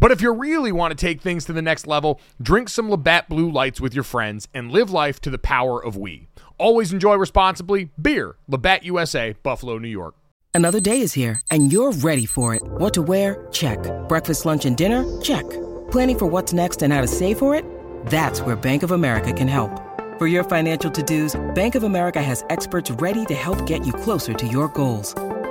[0.00, 3.28] But if you really want to take things to the next level, drink some Labatt
[3.28, 6.28] Blue Lights with your friends and live life to the power of we.
[6.58, 7.90] Always enjoy responsibly.
[8.00, 10.14] Beer, Labatt USA, Buffalo, New York.
[10.54, 12.62] Another day is here, and you're ready for it.
[12.62, 13.48] What to wear?
[13.50, 13.78] Check.
[14.08, 15.20] Breakfast, lunch, and dinner?
[15.20, 15.42] Check.
[15.90, 17.64] Planning for what's next and how to save for it?
[18.06, 19.80] That's where Bank of America can help.
[20.16, 23.92] For your financial to dos, Bank of America has experts ready to help get you
[23.92, 25.12] closer to your goals.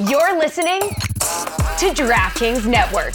[0.00, 3.14] You're listening to DraftKings Network.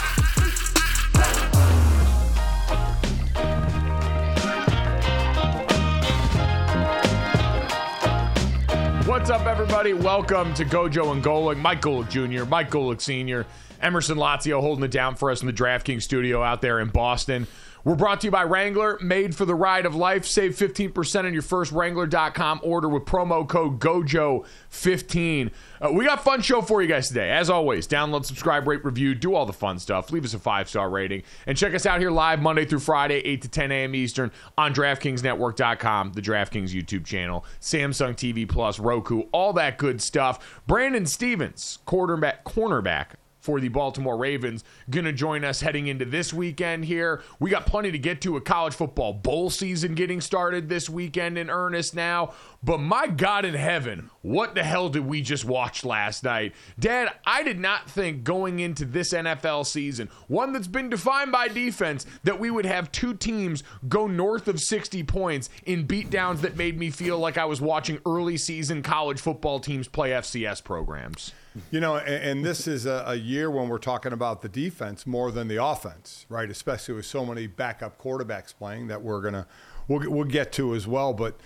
[9.06, 9.92] What's up, everybody?
[9.92, 11.58] Welcome to Gojo and Golic.
[11.58, 13.46] Mike Golic Jr., Mike Golic Sr.,
[13.82, 17.46] Emerson Lotzia holding it down for us in the DraftKings studio out there in Boston.
[17.84, 20.26] We're brought to you by Wrangler, made for the ride of life.
[20.26, 25.52] Save 15% on your first Wrangler.com order with promo code GOJO15.
[25.82, 27.32] Uh, we got fun show for you guys today.
[27.32, 30.12] As always, download, subscribe, rate, review, do all the fun stuff.
[30.12, 31.24] Leave us a five star rating.
[31.48, 33.96] And check us out here live Monday through Friday, 8 to 10 a.m.
[33.96, 40.62] Eastern on DraftKingsNetwork.com, the DraftKings YouTube channel, Samsung TV Plus, Roku, all that good stuff.
[40.68, 43.12] Brandon Stephens, quarterback, cornerback
[43.50, 44.64] for the Baltimore Ravens.
[44.92, 47.24] Going to join us heading into this weekend here.
[47.40, 51.36] We got plenty to get to a college football bowl season getting started this weekend
[51.36, 52.36] in earnest now.
[52.62, 56.54] But my God in heaven, what the hell did we just watch last night?
[56.80, 61.48] Dad, I did not think going into this NFL season, one that's been defined by
[61.48, 66.58] defense, that we would have two teams go north of 60 points in beatdowns that
[66.58, 71.34] made me feel like I was watching early season college football teams play FCS programs.
[71.72, 75.08] You know, and, and this is a, a, year when we're talking about the defense
[75.08, 76.50] more than the offense, right?
[76.50, 79.48] Especially with so many backup quarterbacks playing that we're gonna
[79.88, 81.14] we'll we'll get to as well.
[81.14, 81.40] But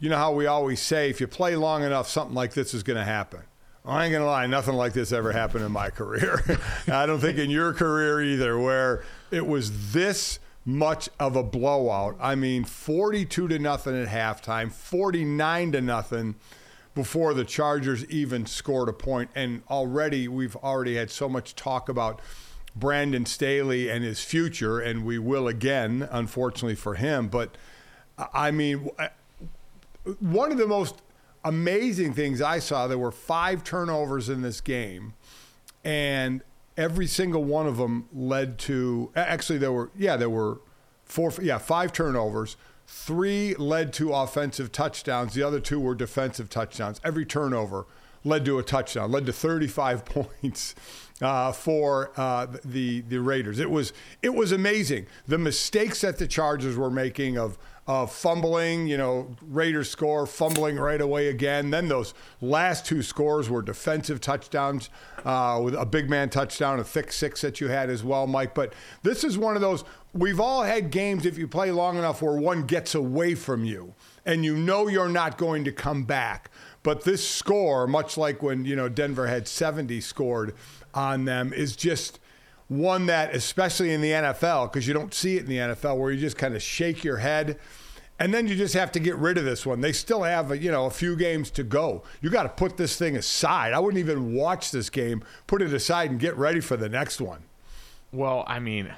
[0.00, 2.82] you know how we always say, if you play long enough, something like this is
[2.82, 3.40] going to happen.
[3.84, 6.42] I ain't gonna lie, nothing like this ever happened in my career.
[6.86, 12.16] I don't think in your career either, where it was this much of a blowout.
[12.20, 16.34] I mean, 42 to nothing at halftime, 49 to nothing
[16.94, 19.30] before the Chargers even scored a point.
[19.34, 22.20] And already we've already had so much talk about
[22.76, 27.28] Brandon Staley and his future, and we will again, unfortunately for him.
[27.28, 27.56] But
[28.34, 28.90] I mean,
[30.18, 31.02] one of the most
[31.44, 35.14] amazing things I saw, there were five turnovers in this game,
[35.84, 36.42] and
[36.76, 40.60] every single one of them led to actually there were yeah there were
[41.04, 42.56] four yeah five turnovers
[42.92, 45.34] Three led to offensive touchdowns.
[45.34, 47.00] The other two were defensive touchdowns.
[47.04, 47.86] Every turnover
[48.24, 50.74] led to a touchdown, led to 35 points
[51.22, 53.60] uh, for uh, the the Raiders.
[53.60, 53.92] It was
[54.22, 57.56] it was amazing the mistakes that the Chargers were making of
[57.90, 58.86] of fumbling.
[58.86, 61.70] You know, Raiders score, fumbling right away again.
[61.70, 64.90] Then those last two scores were defensive touchdowns
[65.24, 68.54] uh, with a big man touchdown, a thick six that you had as well, Mike.
[68.54, 69.82] But this is one of those
[70.12, 73.94] we've all had games if you play long enough where one gets away from you
[74.24, 76.48] and you know you're not going to come back.
[76.84, 80.54] But this score, much like when, you know, Denver had 70 scored
[80.94, 82.20] on them, is just
[82.70, 86.12] one that, especially in the NFL, because you don't see it in the NFL, where
[86.12, 87.58] you just kind of shake your head.
[88.20, 89.80] And then you just have to get rid of this one.
[89.80, 92.04] They still have, a, you know, a few games to go.
[92.20, 93.72] You got to put this thing aside.
[93.72, 95.24] I wouldn't even watch this game.
[95.48, 97.42] Put it aside and get ready for the next one.
[98.12, 98.92] Well, I mean,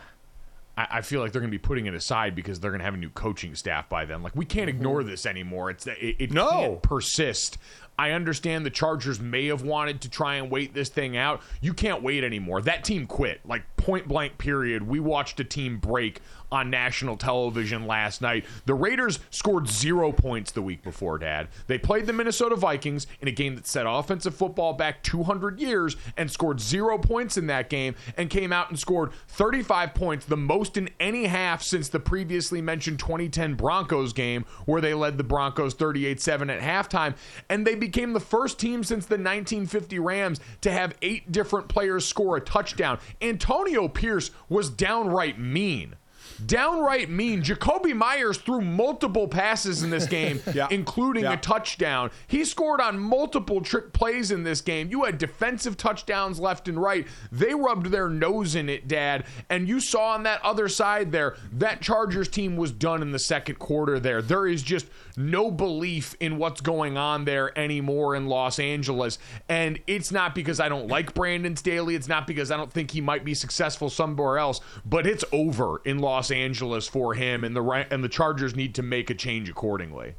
[0.77, 2.85] I, I feel like they're going to be putting it aside because they're going to
[2.85, 4.23] have a new coaching staff by then.
[4.23, 4.77] Like we can't mm-hmm.
[4.77, 5.71] ignore this anymore.
[5.71, 6.51] It's it, it No.
[6.51, 7.57] can't persist.
[7.99, 11.43] I understand the Chargers may have wanted to try and wait this thing out.
[11.61, 12.63] You can't wait anymore.
[12.63, 13.41] That team quit.
[13.45, 14.83] Like point blank period.
[14.87, 16.21] We watched a team break
[16.53, 18.45] on national television last night.
[18.67, 21.49] The Raiders scored 0 points the week before, dad.
[21.67, 25.97] They played the Minnesota Vikings in a game that set offensive football back 200 years
[26.17, 30.37] and scored 0 points in that game and came out and scored 35 points, the
[30.37, 35.25] most in any half since the previously mentioned 2010 Broncos game where they led the
[35.25, 37.17] Broncos 38-7 at halftime
[37.49, 42.05] and they became the first team since the 1950 Rams to have eight different players
[42.07, 43.01] score a touchdown.
[43.21, 45.97] Antonio Pierce was downright mean.
[46.45, 47.43] Downright mean.
[47.43, 50.67] Jakobi Meyers threw multiple passes in this game, Yeah.
[50.71, 51.35] including Yeah.
[51.35, 52.11] a touchdown.
[52.27, 54.89] He scored on multiple trick plays in this game.
[54.91, 57.07] You had defensive touchdowns left and right.
[57.31, 59.25] They rubbed their nose in it, Dad.
[59.51, 63.19] And you saw on that other side there, that Chargers team was done in the
[63.19, 64.23] second quarter there.
[64.23, 64.87] There is just
[65.17, 69.19] no belief in what's going on there anymore in Los Angeles.
[69.49, 71.95] And it's not because I don't like Brandon Staley.
[71.95, 75.81] It's not because I don't think he might be successful somewhere else, but it's over
[75.85, 79.49] in Los Angeles for him and the and the Chargers need to make a change
[79.49, 80.15] accordingly.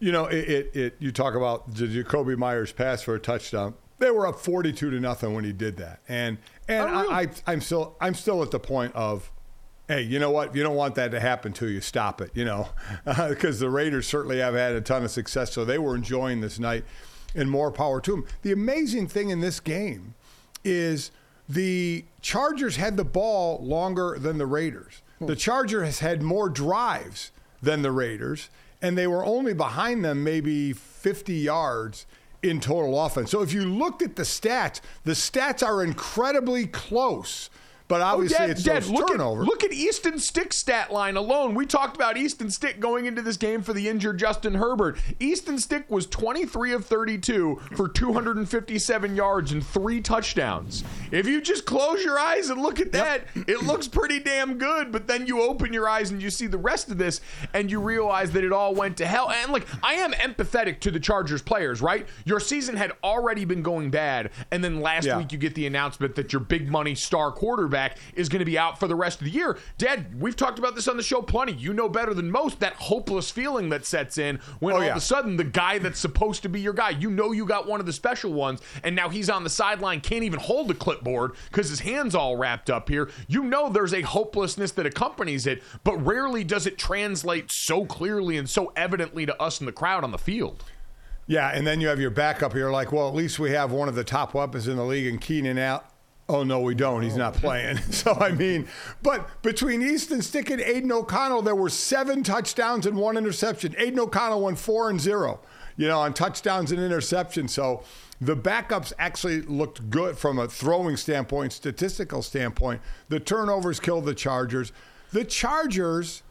[0.00, 3.74] You know, it, it, it you talk about the Jakobi Meyers pass for a touchdown.
[3.98, 6.38] They were up forty-two to nothing when he did that, and
[6.68, 7.14] and Oh, really?
[7.14, 9.30] I, I, I'm still I'm still at the point of,
[9.88, 10.50] hey, you know what?
[10.50, 12.30] If you don't want that to happen to you, stop it.
[12.34, 12.68] You know,
[13.28, 16.58] because the Raiders certainly have had a ton of success, so they were enjoying this
[16.58, 16.84] night,
[17.34, 18.26] and more power to them.
[18.42, 20.14] The amazing thing in this game
[20.64, 21.10] is
[21.48, 25.02] the Chargers had the ball longer than the Raiders.
[25.18, 25.26] Hmm.
[25.26, 28.50] The Chargers had more drives than the Raiders,
[28.80, 32.06] and they were only behind them maybe 50 yards
[32.42, 33.30] in total offense.
[33.30, 37.48] So if you looked at the stats, the stats are incredibly close.
[37.86, 39.42] But oh, obviously, Dad, it's Dad, those Oh, look turnovers.
[39.42, 41.54] At, look at Easton Stick's stat line alone.
[41.54, 44.96] We talked about Easton Stick going into this game for the injured Justin Herbert.
[45.20, 50.82] Easton Stick was 23 of 32 for 257 yards and three touchdowns.
[51.10, 54.90] If you just close your eyes and look at that, it looks pretty damn good.
[54.90, 57.20] But then you open your eyes and you see the rest of this
[57.52, 59.30] and you realize that it all went to hell.
[59.30, 62.08] And like, I am empathetic to the Chargers players, right?
[62.24, 64.30] Your season had already been going bad.
[64.50, 65.18] And then last Yeah.
[65.18, 67.73] week you get the announcement that your big money star quarterback
[68.14, 69.58] is going to be out for the rest of the year.
[69.78, 71.52] Dad, we've talked about this on the show plenty.
[71.52, 74.90] You know better than most that hopeless feeling that sets in when Oh, all yeah.
[74.92, 77.66] of a sudden the guy that's supposed to be your guy, you know you got
[77.68, 80.74] one of the special ones, and now he's on the sideline, can't even hold the
[80.74, 83.10] clipboard because his hand's all wrapped up here.
[83.28, 88.36] You know there's a hopelessness that accompanies it, but rarely does it translate so clearly
[88.36, 90.64] and so evidently to us in the crowd on the field.
[91.26, 93.88] Yeah, and then you have your backup here, like, well, at least we have one
[93.88, 95.86] of the top weapons in the league, and Keenan out.
[96.28, 97.02] Oh no, we don't.
[97.02, 97.38] He's not oh.
[97.40, 97.78] playing.
[97.90, 98.68] So I mean,
[99.02, 103.74] but between Easton Stick and Aidan O'Connell, there were seven touchdowns and one interception.
[103.78, 105.40] Aidan O'Connell went four and zero,
[105.76, 107.50] you know, on touchdowns and interceptions.
[107.50, 107.82] So
[108.20, 112.80] the backups actually looked good from a throwing standpoint, statistical standpoint.
[113.08, 114.72] The turnovers killed the Chargers.
[115.12, 116.22] The Chargers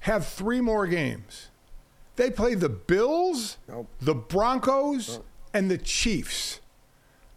[0.00, 1.48] have three more games.
[2.16, 3.58] They play the Bills,
[4.00, 5.20] the Broncos,
[5.54, 6.60] and the Chiefs.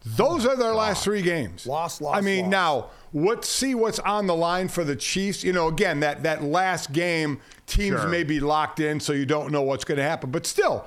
[0.06, 1.66] Those are their last three games.
[1.66, 2.16] Lost, lost.
[2.18, 2.52] I mean, loss.
[2.52, 3.44] now what?
[3.44, 5.44] See what's on the line for the Chiefs.
[5.44, 8.10] You know, again, that that last game, teams Sure.
[8.10, 10.30] may be locked in, so you don't know what's going to happen.
[10.30, 10.86] But still,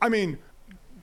[0.00, 0.38] I mean,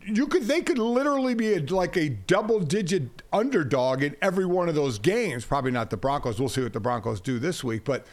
[0.05, 4.67] you could they could literally be a, like a double digit underdog in every one
[4.67, 5.45] of those games.
[5.45, 6.39] Probably not the Broncos.
[6.39, 8.07] We'll see what the Broncos do this week, but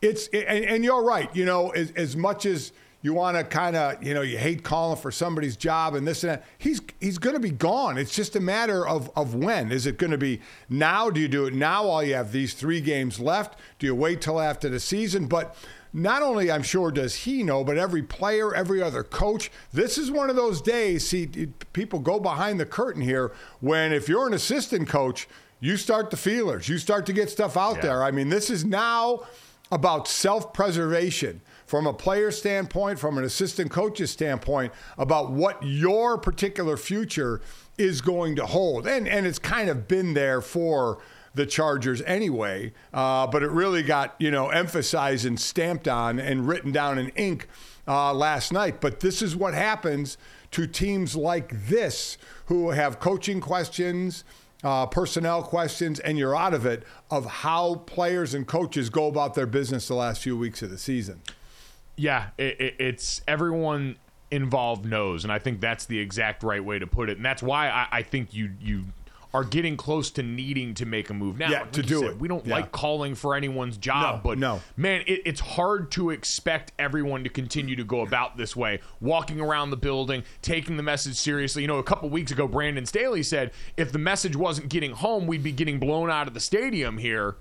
[0.00, 1.34] it's and, and you're right.
[1.34, 2.72] You know, as, as much as
[3.06, 6.24] you want to kind of you know you hate calling for somebody's job and this
[6.24, 7.96] and that, he's he's going to be gone.
[7.96, 9.70] It's just a matter of of when.
[9.70, 11.08] Is it going to be now?
[11.08, 13.60] Do you do it now while you have these three games left?
[13.78, 15.28] Do you wait till after the season?
[15.28, 15.54] But
[15.92, 19.52] not only I'm sure does he know, but every player, every other coach.
[19.72, 21.06] This is one of those days.
[21.06, 21.28] See,
[21.72, 23.30] people go behind the curtain here.
[23.60, 25.28] When if you're an assistant coach,
[25.60, 26.68] you start the feelers.
[26.68, 27.82] You start to get stuff out Yeah.
[27.82, 28.02] there.
[28.02, 29.20] I mean, this is now
[29.70, 36.76] about self-preservation from a player standpoint, from an assistant coach's standpoint, about what your particular
[36.76, 37.40] future
[37.76, 38.86] is going to hold.
[38.86, 40.98] And and it's kind of been there for
[41.34, 42.72] the Chargers anyway.
[42.92, 47.10] Uh, but it really got you know emphasized and stamped on and written down in
[47.10, 47.48] ink
[47.86, 48.80] uh, last night.
[48.80, 50.16] But this is what happens
[50.52, 54.24] to teams like this who have coaching questions.
[54.64, 59.34] Uh, personnel questions, and you're out of it of how players and coaches go about
[59.34, 61.20] their business the last few weeks of the season.
[61.96, 63.96] Yeah, it, it, it's everyone
[64.30, 67.42] involved knows, and I think that's the exact right way to put it, and that's
[67.42, 68.84] why I, I think you you
[69.34, 71.50] are getting close to needing to make a move now.
[71.50, 72.18] Yeah, Like to do said, it.
[72.18, 72.54] We don't Yeah.
[72.54, 74.62] like calling for anyone's job, No, but no.
[74.78, 79.38] man, it, it's hard to expect everyone to continue to go about this way, walking
[79.38, 81.60] around the building, taking the message seriously.
[81.62, 85.26] You know, a couple weeks ago, Brandon Staley said if the message wasn't getting home,
[85.26, 87.36] we'd be getting blown out of the stadium here.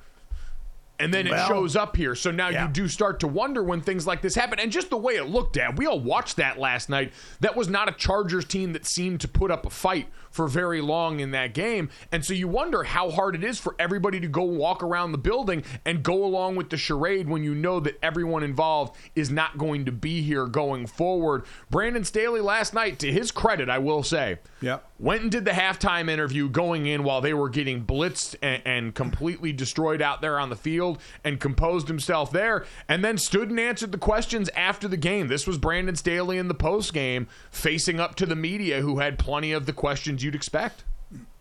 [1.00, 2.16] And then it shows up here.
[2.16, 2.68] So now yeah.
[2.68, 4.60] you do start to wonder when things like this happen.
[4.60, 7.12] And just the way it looked at, we all watched that last night.
[7.42, 10.82] That was not a Chargers team that seemed to put up a fight for very
[10.82, 11.90] long in that game.
[12.12, 15.18] And so you wonder how hard it is for everybody to go walk around the
[15.18, 19.58] building and go along with the charade when you know that everyone involved is not
[19.58, 21.46] going to be here going forward.
[21.70, 24.90] Brandon Staley last night, to his credit, I will say, Yep.
[25.00, 28.96] went and did the halftime interview going in while they were getting blitzed and, and
[28.96, 30.85] completely destroyed out there on the field
[31.24, 35.28] and composed himself there and then stood and answered the questions after the game.
[35.28, 39.18] This was Brandon Staley in the post game facing up to the media who had
[39.18, 40.84] plenty of the questions you'd expect.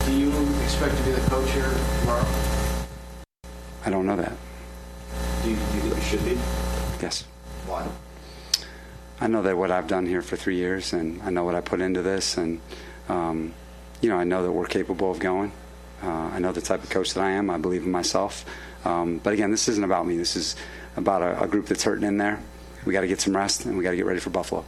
[0.01, 0.31] Do you
[0.63, 1.71] expect to be the coach here
[2.01, 2.27] tomorrow?
[3.85, 4.33] I don't know that.
[5.43, 6.39] Do you, do you think you should be?
[7.03, 7.25] Yes.
[7.67, 7.87] Why?
[9.21, 11.61] I know that what I've done here for three years, and I know what I
[11.61, 12.61] put into this, and
[13.09, 13.55] um,
[14.01, 15.53] you know, I know that we're capable of going.
[16.03, 17.49] Uh, I know the type of coach that I am.
[17.49, 18.45] I believe in myself.
[18.85, 20.17] Um, but again, this isn't about me.
[20.17, 20.57] This is
[20.97, 22.41] about a, a group that's hurting in there.
[22.85, 24.65] We got to get some rest, and we got to get ready for Buffalo.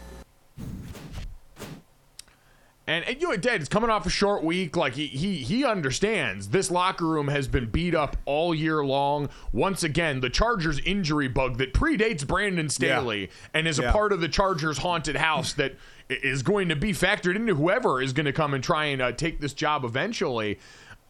[2.88, 4.76] And, and you know, Dad it's coming off a short week.
[4.76, 9.28] Like he, he he understands this locker room has been beat up all year long.
[9.52, 14.20] Once again, the Chargers injury bug that predates Brandon Staley and is a part of
[14.20, 15.74] the Chargers haunted house that
[16.08, 19.10] is going to be factored into whoever is going to come and try and uh,
[19.10, 20.60] take this job eventually.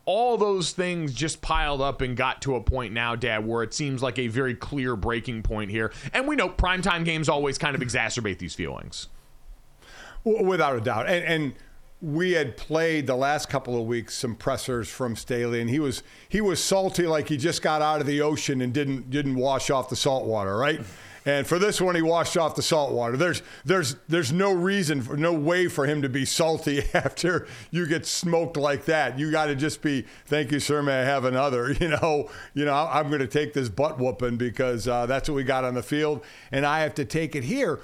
[0.07, 3.75] All those things just piled up and got to a point now, Dad, where it
[3.75, 5.93] seems like a very clear breaking point here.
[6.15, 9.09] And we know primetime games always kind of exacerbate these feelings.
[10.25, 11.09] Without a doubt.
[11.09, 11.53] And, and
[12.01, 16.03] we had played the last couple of weeks some pressers from Staley, and he was
[16.29, 19.71] he was salty like he just got out of the ocean and didn't didn't wash
[19.71, 20.81] off the salt water, right?
[21.26, 23.16] And for this one, he washed off the salt water.
[23.16, 27.87] There's there's there's no reason, for, no way for him to be salty after you
[27.87, 29.18] get smoked like that.
[29.18, 30.83] You got to just be, thank you, sir.
[30.83, 31.75] May I have another?
[31.87, 35.35] You know, you know, I'm going to take this butt whooping because uh, that's what
[35.35, 37.80] we got on the field, and I have to take it here.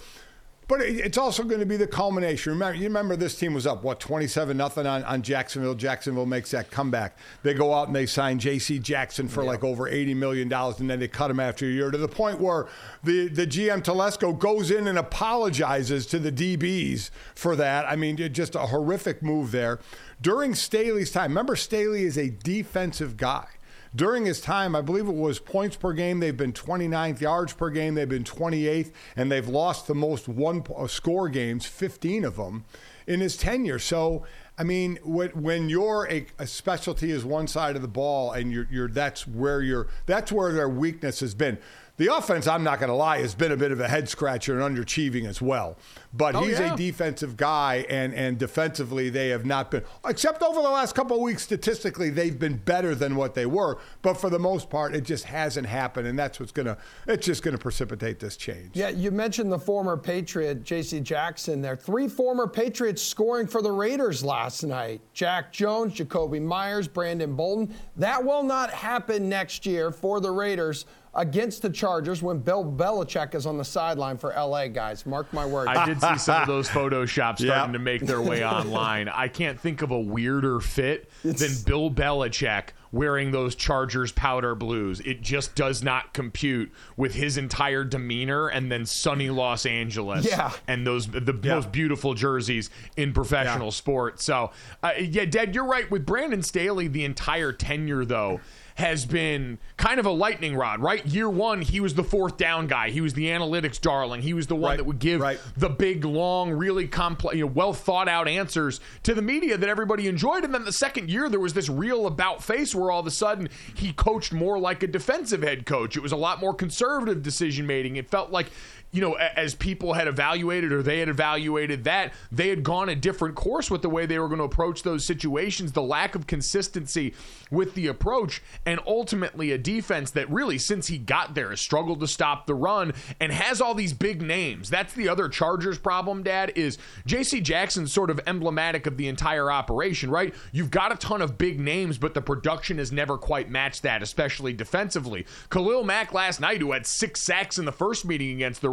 [0.73, 2.55] But it's also going to be the culmination.
[2.55, 5.75] Remember, you remember this team was up what twenty-seven nothing on, on Jacksonville.
[5.75, 7.19] Jacksonville makes that comeback.
[7.43, 8.79] They go out and they sign J.C.
[8.79, 11.91] Jackson for like over eighty million dollars, and then they cut him after a year
[11.91, 12.69] to the point where
[13.05, 17.85] the the GM Telesco goes in and apologizes to the DBs for that.
[17.87, 19.79] I mean, just a horrific move there
[20.23, 21.33] during Staley's time.
[21.33, 23.45] Remember, Staley is a defensive guy.
[23.95, 27.69] During his time, I believe it was points per game, they've been 29th, yards per
[27.69, 32.37] game, they've been 28th, and they've lost the most one uh, score games, 15 of
[32.37, 32.65] them,
[33.07, 33.79] in his tenure.
[33.79, 34.25] So,
[34.57, 38.67] I mean, when, you're a, a specialty is one side of the ball, and you're,
[38.71, 41.59] you're that's where you're that's where their weakness has been.
[41.99, 44.59] The offense, I'm not going to lie, has been a bit of a head scratcher
[44.59, 45.77] and underachieving as well.
[46.15, 46.73] But Oh, he's yeah.
[46.73, 49.83] a defensive guy, and and defensively they have not been.
[50.07, 53.79] Except over the last couple of weeks, statistically they've been better than what they were.
[54.03, 56.77] But for the most part, it just hasn't happened, and that's what's gonna.
[57.07, 58.71] It's just gonna precipitate this change.
[58.75, 61.01] Yeah, you mentioned the former Patriot, J.C.
[61.01, 61.77] Jackson there.
[61.77, 67.75] Three former Patriots scoring for the Raiders last night Jack Jones, Jakobi Meyers, Brandon Bolton.
[67.97, 70.85] That will not happen next year for the Raiders
[71.15, 75.05] against the Chargers when Bill Belichick is on the sideline for L.A., guys.
[75.05, 75.69] Mark my words.
[75.69, 77.67] I did see some of those photoshops starting Yeah.
[77.73, 79.09] to make their way online.
[79.09, 85.01] I can't think of a weirder fit than Bill Belichick wearing those Chargers powder blues.
[85.01, 90.53] It just does not compute with his entire demeanor and then sunny Los Angeles Yeah.
[90.69, 91.55] and those the Yeah.
[91.57, 93.73] most beautiful jerseys in professional Yeah.
[93.73, 94.21] sport.
[94.21, 94.51] So,
[94.83, 95.91] uh, yeah, Dad, you're right.
[95.91, 98.41] With Brandon Staley, the entire tenure though
[98.77, 101.05] has been kind of a lightning rod, right?
[101.07, 102.91] Year one, he was the fourth down guy.
[102.91, 104.23] He was the analytics darling.
[104.23, 105.39] He was the one Right, that would give right.
[105.57, 109.69] the big, long, really complex, you know, well thought out answers to the media that
[109.69, 110.45] everybody enjoyed.
[110.45, 113.11] And then the second year, there was this real about face where all of a
[113.11, 115.97] sudden he coached more like a defensive head coach.
[115.97, 117.97] It was a lot more conservative decision making.
[117.97, 118.47] It felt like
[118.93, 122.95] you know, as people had evaluated or they had evaluated that, they had gone a
[122.95, 126.27] different course with the way they were going to approach those situations, the lack of
[126.27, 127.15] consistency
[127.51, 132.01] with the approach, and ultimately a defense that really, since he got there, has struggled
[132.01, 134.69] to stop the run and has all these big names.
[134.69, 137.41] That's the other Chargers problem, Dad, is J.C.
[137.41, 140.35] Jackson's sort of emblematic of the entire operation, right?
[140.53, 144.03] You've got a ton of big names, but the production has never quite matched that,
[144.03, 145.25] especially defensively.
[145.49, 148.69] Khalil Mack last night, who had six sacks in the first meeting against the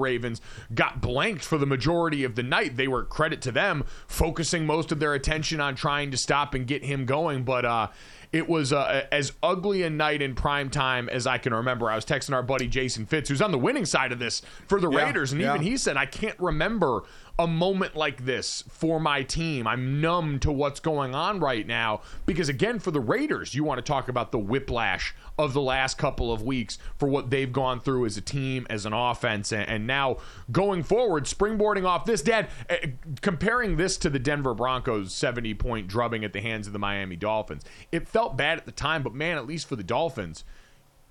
[0.73, 2.77] got blanked for the majority of the night.
[2.77, 6.65] They were credit to them focusing most of their attention on trying to stop and
[6.65, 7.87] get him going, but uh,
[8.31, 11.89] it was uh, as ugly a night in prime time as I can remember.
[11.89, 14.79] I was texting our buddy Jason Fitz, who's on the winning side of this for
[14.79, 15.55] the Yeah, Raiders, and yeah.
[15.55, 17.03] even he said, I can't remember
[17.39, 19.65] a moment like this for my team.
[19.65, 23.77] I'm numb to what's going on right now because, again, for the Raiders, you want
[23.77, 27.79] to talk about the whiplash of the last couple of weeks for what they've gone
[27.79, 30.17] through as a team, as an offense, and, now
[30.51, 32.21] going forward, springboarding off this.
[32.21, 32.75] Dad, uh,
[33.21, 37.15] comparing this to the Denver Broncos' 70 point drubbing at the hands of the Miami
[37.15, 40.43] Dolphins, it felt bad at the time, but man, at least for the Dolphins,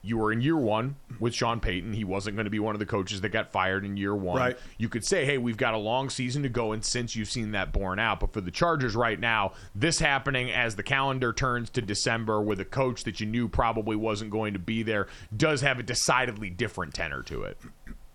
[0.00, 1.92] you were in year one with Sean Payton.
[1.92, 4.38] He wasn't going to be one of the coaches that got fired in year one.
[4.38, 4.58] Right.
[4.78, 7.50] You could say, hey, we've got a long season to go, and since you've seen
[7.52, 8.20] that borne out.
[8.20, 12.60] But for the Chargers right now, this happening as the calendar turns to December with
[12.60, 16.48] a coach that you knew probably wasn't going to be there does have a decidedly
[16.48, 17.58] different tenor to it.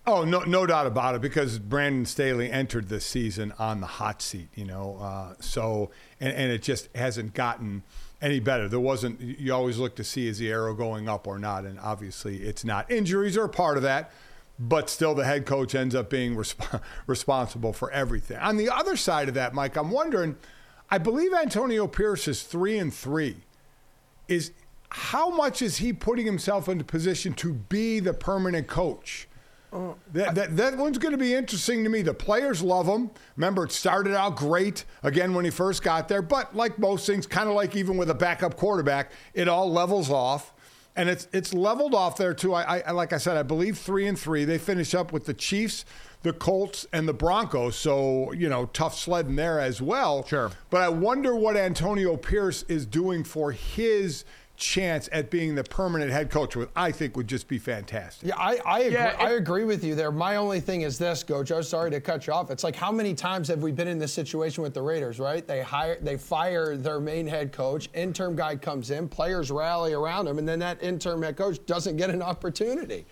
[0.06, 1.20] Oh, no, no doubt about it.
[1.20, 4.96] Because Brandon Staley entered this season on the hot seat, you know.
[5.00, 7.82] Uh, so, and, and it just hasn't gotten
[8.24, 8.68] any better.
[8.68, 9.20] There wasn't.
[9.20, 12.64] You always look to see is the arrow going up or not, and obviously it's
[12.64, 12.90] not.
[12.90, 14.10] Injuries are a part of that,
[14.58, 18.38] but still, the head coach ends up being resp- responsible for everything.
[18.38, 20.36] On the other side of that, Mike, I'm wondering.
[20.90, 23.36] I believe Antonio Pierce is three and three.
[24.28, 24.52] Is
[24.90, 29.28] how much is he putting himself into position to be the permanent coach?
[30.12, 32.02] That, that, that one's going to be interesting to me.
[32.02, 33.10] The players love him.
[33.36, 37.26] Remember, it started out great again when he first got there, but like most things,
[37.26, 40.52] kind of like even with a backup quarterback, it all levels off,
[40.94, 42.54] and it's it's leveled off there too.
[42.54, 44.44] I, I like I said, I believe three and three.
[44.44, 45.84] They finish up with the Chiefs,
[46.22, 47.74] the Colts, and the Broncos.
[47.74, 50.24] So you know, tough sledding there as well.
[50.24, 50.52] Sure.
[50.70, 54.24] But I wonder what Antonio Pierce is doing for his
[54.56, 58.28] chance at being the permanent head coach, which I think would just be fantastic.
[58.28, 60.12] Yeah, I, I, agree, Yeah, I agree with you there.
[60.12, 61.56] My only thing is this, Gojo.
[61.56, 62.50] Oh, sorry to cut you off.
[62.50, 65.18] It's like how many times have we been in this situation with the Raiders?
[65.18, 65.46] Right?
[65.46, 67.88] They hire, they fire their main head coach.
[67.94, 71.96] Interim guy comes in, players rally around him, and then that interim head coach doesn't
[71.96, 73.06] get an opportunity.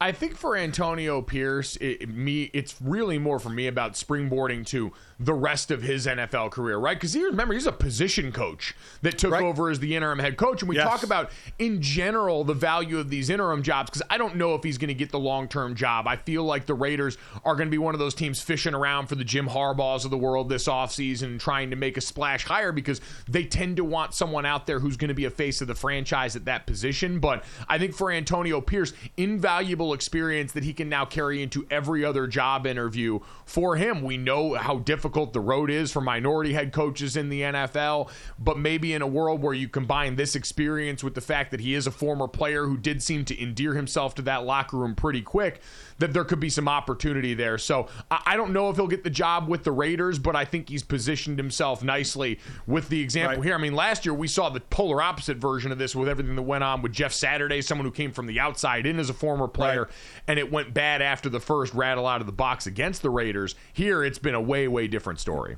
[0.00, 4.92] I think for Antonio Pierce, it, me, it's really more for me about springboarding to
[5.20, 6.96] the rest of his NFL career, right?
[6.96, 9.42] Because he remember he's a position coach that took Right.
[9.42, 10.88] over as the interim head coach, and we Yes.
[10.88, 13.90] talk about in general the value of these interim jobs.
[13.90, 16.06] Because I don't know if he's going to get the long term job.
[16.06, 19.08] I feel like the Raiders are going to be one of those teams fishing around
[19.08, 22.70] for the Jim Harbaughs of the world this offseason, trying to make a splash higher
[22.70, 25.66] because they tend to want someone out there who's going to be a face of
[25.66, 27.18] the franchise at that position.
[27.18, 32.04] But I think for Antonio Pierce, invaluable experience that he can now carry into every
[32.04, 34.02] other job interview for him.
[34.02, 38.58] We know how difficult the road is for minority head coaches in the NFL, but
[38.58, 41.86] maybe in a world where you combine this experience with the fact that he is
[41.86, 45.60] a former player who did seem to endear himself to that locker room pretty quick,
[45.98, 47.58] that there could be some opportunity there.
[47.58, 50.44] So I I don't know if he'll get the job with the Raiders, but I
[50.44, 53.44] think he's positioned himself nicely with the example Right.
[53.46, 53.54] here.
[53.54, 56.42] I mean, last year we saw the polar opposite version of this with everything that
[56.42, 59.48] went on with Jeff Saturday, someone who came from the outside in as a former
[59.48, 59.90] player, Right.
[60.28, 63.54] and it went bad after the first rattle out of the box against the Raiders.
[63.72, 65.56] Here, it's been a way, way different story.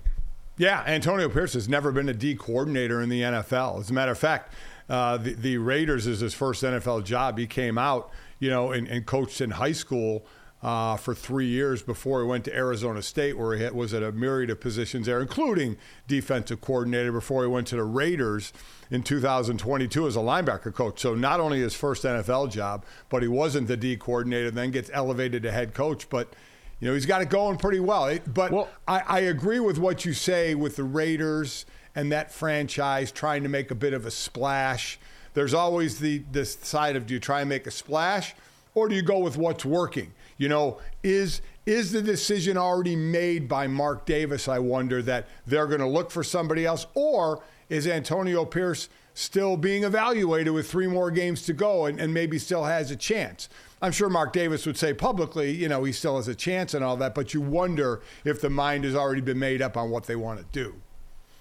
[0.57, 3.81] Yeah, Antonio Pierce has never been a D coordinator in the NFL.
[3.81, 4.53] As a matter of fact,
[4.91, 7.39] uh, the, the Raiders is his first NFL job.
[7.39, 10.27] He came out, you know, and, and coached in high school
[10.63, 14.13] uh, for three years before he went to Arizona State, where he was at a
[14.13, 18.53] myriad of positions there, including defensive coordinator before he went to the Raiders
[18.91, 21.01] in 2022 as a linebacker coach.
[21.01, 24.91] So not only his first NFL job, but he wasn't the D coordinator, then gets
[24.93, 26.11] elevated to head coach.
[26.11, 26.35] But
[26.81, 28.07] you know, he's got it going pretty well.
[28.07, 32.33] It- but Well- I, I agree with what you say with the Raiders and that
[32.33, 34.99] franchise trying to make a bit of a splash.
[35.35, 38.35] There's always the this side of do you try and make a splash
[38.75, 40.13] or do you go with what's working?
[40.39, 44.49] You know, is is the decision already made by Mark Davis?
[44.49, 49.57] I wonder that they're going to look for somebody else, or is Antonio Pierce still
[49.57, 53.49] being evaluated with three more games to go and, and maybe still has a chance?
[53.83, 56.85] I'm sure Mark Davis would say publicly, you know, he still has a chance and
[56.85, 60.05] all that, but you wonder if the mind has already been made up on what
[60.05, 60.75] they want to do.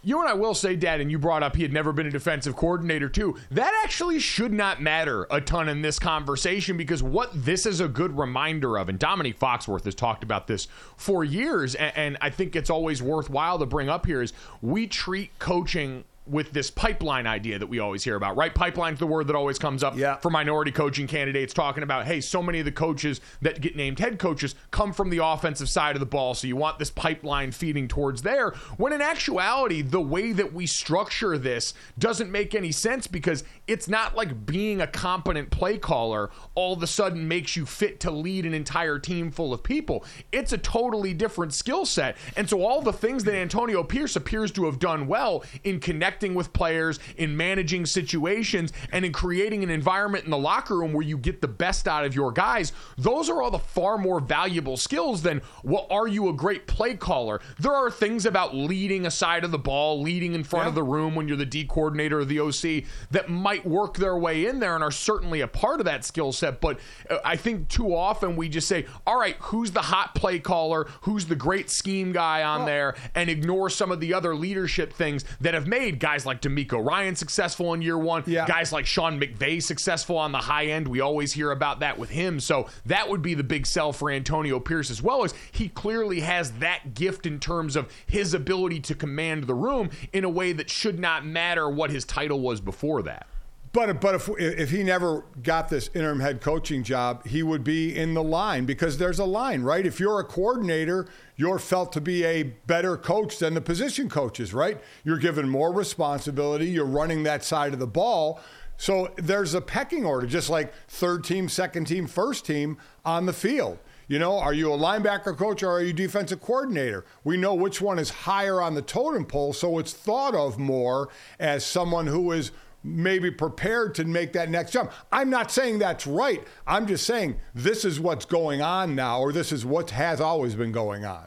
[0.02, 2.12] You and I will say, Dad, and you brought up he had never been a
[2.12, 3.36] defensive coordinator, too.
[3.52, 7.90] That actually should not matter a ton in this conversation because what this is a
[7.90, 12.30] good reminder of, and Dominique Foxworth has talked about this for years, and, and I
[12.30, 17.26] think it's always worthwhile to bring up here is we treat coaching with this pipeline
[17.28, 18.54] idea that we always hear about, right?
[18.54, 20.18] Pipeline's the word that always comes up Yeah.
[20.18, 24.00] for minority coaching candidates talking about, hey, so many of the coaches that get named
[24.00, 26.34] head coaches come from the offensive side of the ball.
[26.36, 28.52] So you want this pipeline feeding towards there.
[28.78, 33.88] When in actuality, the way that we structure this doesn't make any sense because it's
[33.88, 38.12] not like being a competent play caller all of a sudden makes you fit to
[38.12, 40.06] lead an entire team full of people.
[40.32, 42.18] It's a totally different skill set.
[42.36, 46.19] And so all the things that Antonio Pierce appears to have done well in connecting
[46.28, 51.06] with players, in managing situations, and in creating an environment in the locker room where
[51.06, 54.78] you get the best out of your guys, those are all the far more valuable
[54.78, 57.42] skills than, well, are you a great play caller?
[57.60, 60.84] There are things about leading a side of the ball, leading in front of the
[60.84, 64.60] room when you're the D coordinator or the OC that might work their way in
[64.60, 66.62] there and are certainly a part of that skill set.
[66.62, 66.80] But
[67.10, 70.88] uh, I think too often we just say, all right, who's the hot play caller?
[71.02, 72.96] Who's the great scheme guy on there?
[73.16, 77.16] And ignore some of the other leadership things that have made guys like DeMeco Ryan
[77.16, 78.46] successful in year one, Yeah.
[78.48, 80.88] guys like Sean McVay successful on the high end.
[80.88, 82.40] We always hear about that with him.
[82.40, 86.22] So that would be the big sell for Antonio Pierce as well as he clearly
[86.22, 90.54] has that gift in terms of his ability to command the room in a way
[90.54, 93.28] that should not matter what his title was before that.
[93.72, 97.96] But but if if he never got this interim head coaching job, he would be
[97.96, 99.86] in the line because there's a line, right?
[99.86, 104.54] If you're a coordinator, you're felt to be a better coach than the position coaches,
[104.54, 104.82] right?
[105.04, 106.66] You're given more responsibility.
[106.66, 108.40] You're running that side of the ball.
[108.78, 113.34] So there's a pecking order, just like third team, second team, first team on the
[113.34, 113.78] field.
[114.08, 117.06] You know, are you a linebacker coach or are you defensive coordinator?
[117.24, 121.10] We know which one is higher on the totem pole, so it's thought of more
[121.40, 122.52] as someone who is
[122.84, 124.92] maybe prepared to make that next jump.
[125.12, 126.46] I'm not saying that's right.
[126.66, 130.56] I'm just saying this is what's going on now, or this is what has always
[130.56, 131.26] been going on.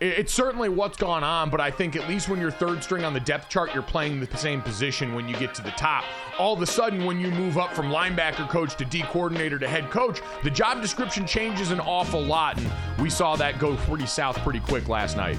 [0.00, 3.12] It's certainly what's gone on, but I think at least when you're third string on
[3.12, 6.04] the depth chart, you're playing the same position when you get to the top.
[6.38, 9.68] All of a sudden, when you move up from linebacker coach to D coordinator to
[9.68, 14.06] head coach, the job description changes an awful lot, and we saw that go pretty
[14.06, 15.38] south pretty quick last night.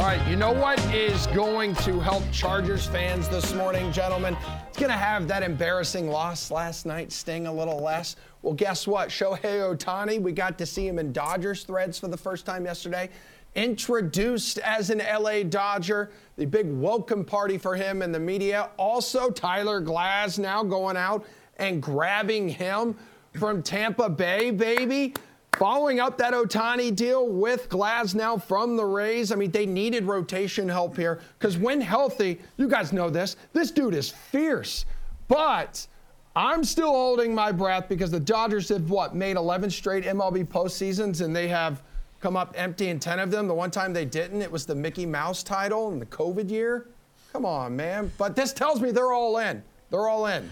[0.00, 4.34] All right, you know what is going to help Chargers fans this morning, gentlemen?
[4.80, 8.16] To have that embarrassing loss last night sting a little less.
[8.40, 9.10] Well, guess what?
[9.10, 13.10] Shohei Ohtani, we got to see him in Dodgers threads for the first time yesterday.
[13.54, 18.70] Introduced as an LA Dodger, the big welcome party for him in the media.
[18.78, 21.24] Also, Tyler Glasnow going out
[21.58, 22.96] and grabbing him
[23.34, 25.14] from Tampa Bay, baby.
[25.60, 30.66] Following up that Ohtani deal with Glasnow from the Rays, I mean, they needed rotation
[30.66, 34.86] help here because when healthy, you guys know this, this dude is fierce.
[35.28, 35.86] But
[36.34, 41.20] I'm still holding my breath because the Dodgers have what, made 11 straight MLB postseasons
[41.20, 41.82] and they have
[42.22, 43.46] come up empty in 10 of them.
[43.46, 46.86] The one time they didn't, it was the Mickey Mouse title in the COVID year.
[47.34, 48.10] Come on, man.
[48.16, 49.62] But this tells me they're all in.
[49.90, 50.50] They're all in.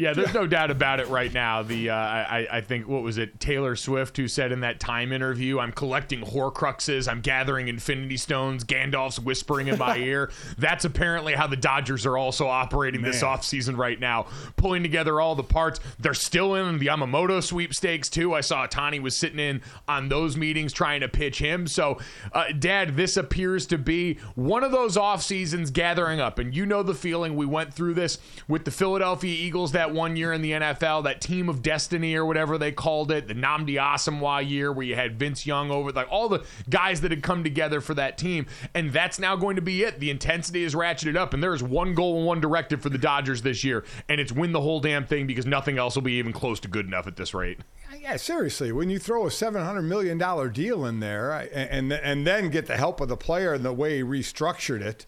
[0.00, 1.62] Yeah, there's no doubt about it right now.
[1.62, 5.12] The uh, I, I think what was it Taylor Swift who said in that Time
[5.12, 11.34] interview, "I'm collecting Horcruxes, I'm gathering Infinity Stones, Gandalf's whispering in my ear." That's apparently
[11.34, 13.36] how the Dodgers are also operating this Man.
[13.36, 15.80] offseason right now, pulling together all the parts.
[15.98, 18.32] They're still in the Yamamoto sweepstakes too.
[18.32, 21.66] I saw Ohtani was sitting in on those meetings trying to pitch him.
[21.66, 21.98] So,
[22.32, 26.64] uh, Dad, this appears to be one of those off seasons gathering up, and you
[26.64, 27.36] know the feeling.
[27.36, 28.16] We went through this
[28.48, 32.24] with the Philadelphia Eagles that one year in the NFL, that team of destiny or
[32.24, 36.08] whatever they called it, the Nnamdi Asomugha year where you had Vince Young over, like
[36.10, 39.62] all the guys that had come together for that team, and that's now going to
[39.62, 40.00] be it.
[40.00, 42.98] The intensity is ratcheted up, and there is one goal and one directive for the
[42.98, 46.14] Dodgers this year, and it's win the whole damn thing because nothing else will be
[46.14, 47.60] even close to good enough at this rate.
[48.00, 52.26] Yeah, seriously, when you throw a seven hundred million dollar deal in there, and and
[52.26, 55.06] then get the help of the player and the way he restructured it,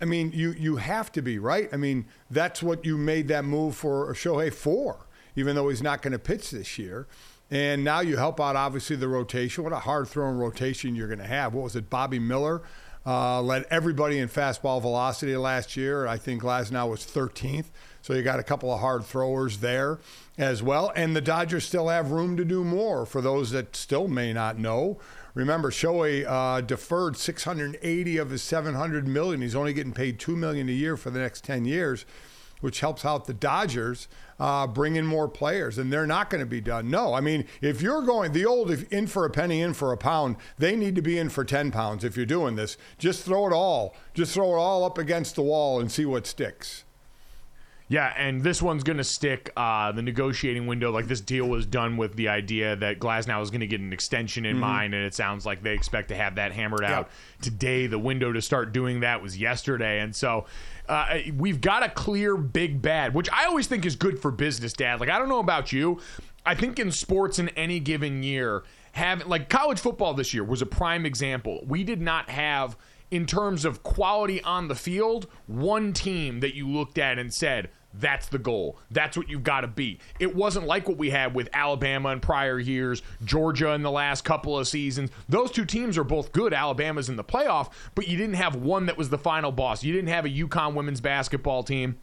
[0.00, 1.68] I mean, you you have to be right.
[1.72, 6.02] I mean, that's what you made that move for Shohei for, even though he's not
[6.02, 7.06] going to pitch this year.
[7.50, 9.64] And now you help out obviously the rotation.
[9.64, 11.52] What a hard throwing rotation you're going to have.
[11.52, 12.62] What was it, Bobby Miller?
[13.04, 16.06] Uh, led everybody in fastball velocity last year.
[16.06, 17.66] I think Glasnow was 13th.
[18.02, 19.98] So you got a couple of hard throwers there
[20.38, 20.92] as well.
[20.94, 24.58] And the Dodgers still have room to do more for those that still may not
[24.58, 24.98] know.
[25.34, 29.42] Remember, Shohei uh, deferred 680 of his 700 million.
[29.42, 32.04] He's only getting paid two million a year for the next 10 years,
[32.60, 35.78] which helps out the Dodgers uh, bring in more players.
[35.78, 36.90] And they're not going to be done.
[36.90, 39.96] No, I mean, if you're going the old in for a penny, in for a
[39.96, 42.04] pound, they need to be in for 10 pounds.
[42.04, 45.42] If you're doing this, just throw it all, just throw it all up against the
[45.42, 46.84] wall and see what sticks.
[47.90, 49.50] Yeah, and this one's going to stick.
[49.56, 53.50] Uh, the negotiating window, like this deal was done with the idea that Glasnow is
[53.50, 56.36] going to get an extension in mind, and it sounds like they expect to have
[56.36, 57.10] that hammered out
[57.42, 57.88] today.
[57.88, 60.46] The window to start doing that was yesterday, and so
[60.88, 64.72] uh, we've got a clear big bad, which I always think is good for business,
[64.72, 65.00] Dad.
[65.00, 65.98] Like I don't know about you,
[66.46, 70.62] I think in sports in any given year, having like college football this year was
[70.62, 71.64] a prime example.
[71.66, 72.76] We did not have
[73.10, 77.68] in terms of quality on the field, one team that you looked at and said,
[77.94, 78.78] that's the goal.
[78.90, 80.00] That's what you've got to beat.
[80.18, 84.24] It wasn't like what we had with Alabama in prior years, Georgia in the last
[84.24, 85.10] couple of seasons.
[85.28, 86.54] Those two teams are both good.
[86.54, 89.82] Alabama's in the playoff, but you didn't have one that was the final boss.
[89.82, 91.98] You didn't have a UConn women's basketball team.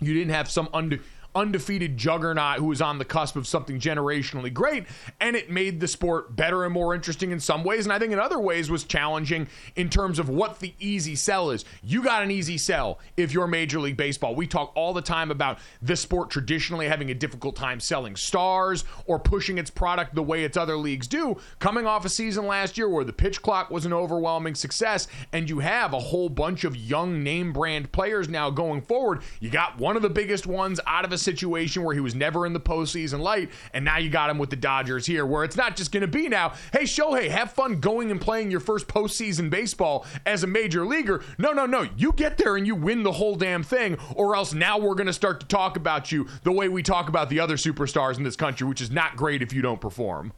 [0.00, 1.00] You didn't have some unde-
[1.34, 4.86] undefeated juggernaut who was on the cusp of something generationally great,
[5.20, 8.12] and it made the sport better and more interesting in some ways, and I think
[8.12, 11.64] in other ways was challenging in terms of what the easy sell is.
[11.82, 14.34] You got an easy sell if you're Major League Baseball.
[14.34, 18.84] We talk all the time about this sport traditionally having a difficult time selling stars
[19.06, 22.78] or pushing its product the way its other leagues do, coming off a season last
[22.78, 26.64] year where the pitch clock was an overwhelming success, and you have a whole bunch
[26.64, 29.20] of young name brand players now going forward.
[29.40, 32.46] You got one of the biggest ones out of a situation where he was never
[32.46, 35.56] in the postseason light, and now you got him with the Dodgers here, where it's
[35.56, 38.88] not just going to be now, hey, Shohei, have fun going and playing your first
[38.88, 41.22] postseason baseball as a major leaguer.
[41.38, 41.88] No, no, no.
[41.96, 45.06] You get there and you win the whole damn thing, or else now we're going
[45.06, 48.22] to start to talk about you the way we talk about the other superstars in
[48.22, 50.32] this country, which is not great if you don't perform.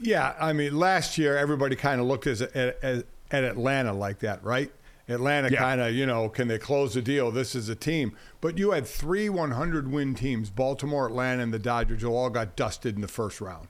[0.00, 4.72] Yeah, I mean, last year everybody kind of looked at Atlanta like that, right?
[5.08, 5.58] Atlanta Yeah.
[5.58, 7.30] kind of, you know, can they close the deal?
[7.30, 8.16] This is a team.
[8.40, 12.56] But you had three 100 win teams Baltimore, Atlanta, and the Dodgers, who all got
[12.56, 13.68] dusted in the first round.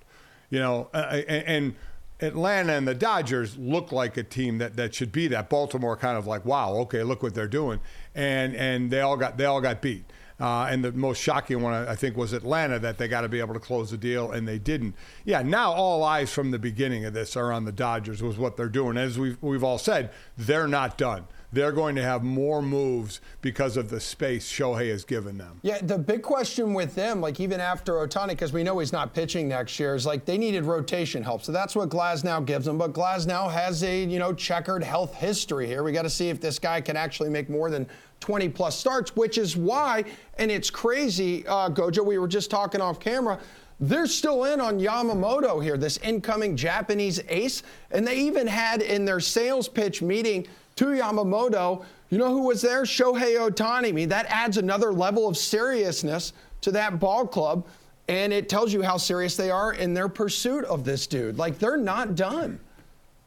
[0.50, 1.74] You know, uh, and, and
[2.20, 5.48] Atlanta and the Dodgers look like a team that, that should be that.
[5.48, 7.80] Baltimore kind of like, wow, okay, look what they're doing.
[8.14, 10.04] And, and they, all got, they all got beat.
[10.42, 13.38] Uh, and the most shocking one, I think, was Atlanta that they got to be
[13.38, 14.96] able to close the deal, and they didn't.
[15.24, 18.56] Yeah, now all eyes from the beginning of this are on the Dodgers, was what
[18.56, 18.96] they're doing.
[18.96, 21.28] As we've, we've all said, they're not done.
[21.52, 25.60] They're going to have more moves because of the space Shohei has given them.
[25.62, 29.14] Yeah, the big question with them, like even after Ohtani, because we know he's not
[29.14, 31.42] pitching next year, is like they needed rotation help.
[31.42, 32.78] So that's what Glasnow gives them.
[32.78, 35.82] But Glasnow has a you know checkered health history here.
[35.82, 37.86] We got to see if this guy can actually make more than
[38.22, 40.04] 20 plus starts, which is why,
[40.38, 42.06] and it's crazy, uh, Gojo.
[42.06, 43.38] We were just talking off camera.
[43.80, 47.64] They're still in on Yamamoto here, this incoming Japanese ace.
[47.90, 52.62] And they even had in their sales pitch meeting to Yamamoto, you know who was
[52.62, 52.82] there?
[52.82, 53.88] Shohei Ohtani.
[53.88, 57.66] I mean, that adds another level of seriousness to that ball club.
[58.08, 61.38] And it tells you how serious they are in their pursuit of this dude.
[61.38, 62.60] Like, they're not done.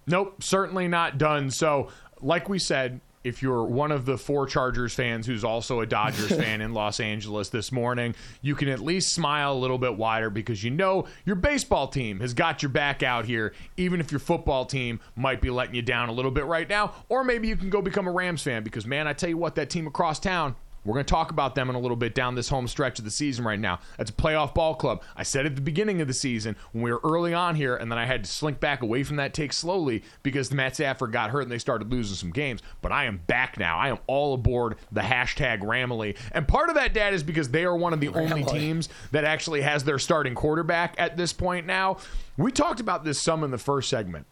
[0.08, 1.49] Nope, certainly not done.
[1.51, 1.89] So,
[2.21, 6.29] like we said, if you're one of the four Chargers fans who's also a Dodgers
[6.38, 10.29] fan in Los Angeles this morning, you can at least smile a little bit wider
[10.29, 14.19] because you know your baseball team has got your back out here, even if your
[14.19, 16.93] football team might be letting you down a little bit right now.
[17.09, 19.55] Or maybe you can go become a Rams fan because, man, I tell you what,
[19.55, 22.35] that team across town, We're going to talk about them in a little bit down
[22.35, 23.79] this home stretch of the season right now.
[23.97, 25.01] That's a playoff ball club.
[25.15, 27.91] I said at the beginning of the season when we were early on here, and
[27.91, 31.11] then I had to slink back away from that take slowly because the Matt Stafford
[31.11, 32.61] got hurt and they started losing some games.
[32.81, 33.77] But I am back now.
[33.77, 36.15] I am all aboard the hashtag Ramley.
[36.31, 39.23] And part of that, Dad, is because they are one of the only teams that
[39.23, 41.97] actually has their starting quarterback at this point now.
[42.37, 44.27] We talked about this some in the first segment.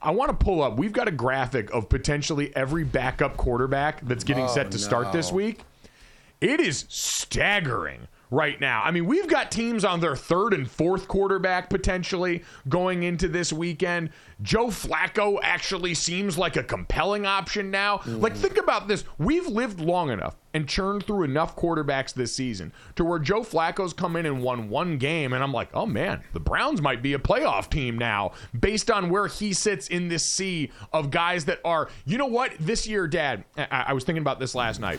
[0.00, 0.76] I want to pull up.
[0.76, 5.10] We've got a graphic of potentially every backup quarterback that's getting Oh, set to start
[5.10, 5.62] this week.
[6.40, 8.82] It is staggering right now.
[8.82, 13.52] I mean, we've got teams on their third and fourth quarterback potentially going into this
[13.52, 14.10] weekend.
[14.42, 18.00] Joe Flacco actually seems like a compelling option now.
[18.04, 19.04] Like, think about this.
[19.18, 23.92] We've lived long enough and churned through enough quarterbacks this season to where Joe Flacco's
[23.92, 27.12] come in and won one game, and I'm like, oh man, the Browns might be
[27.12, 31.60] a playoff team now based on where he sits in this sea of guys that
[31.64, 34.98] are, you know what, this year, Dad, I, I was thinking about this last night.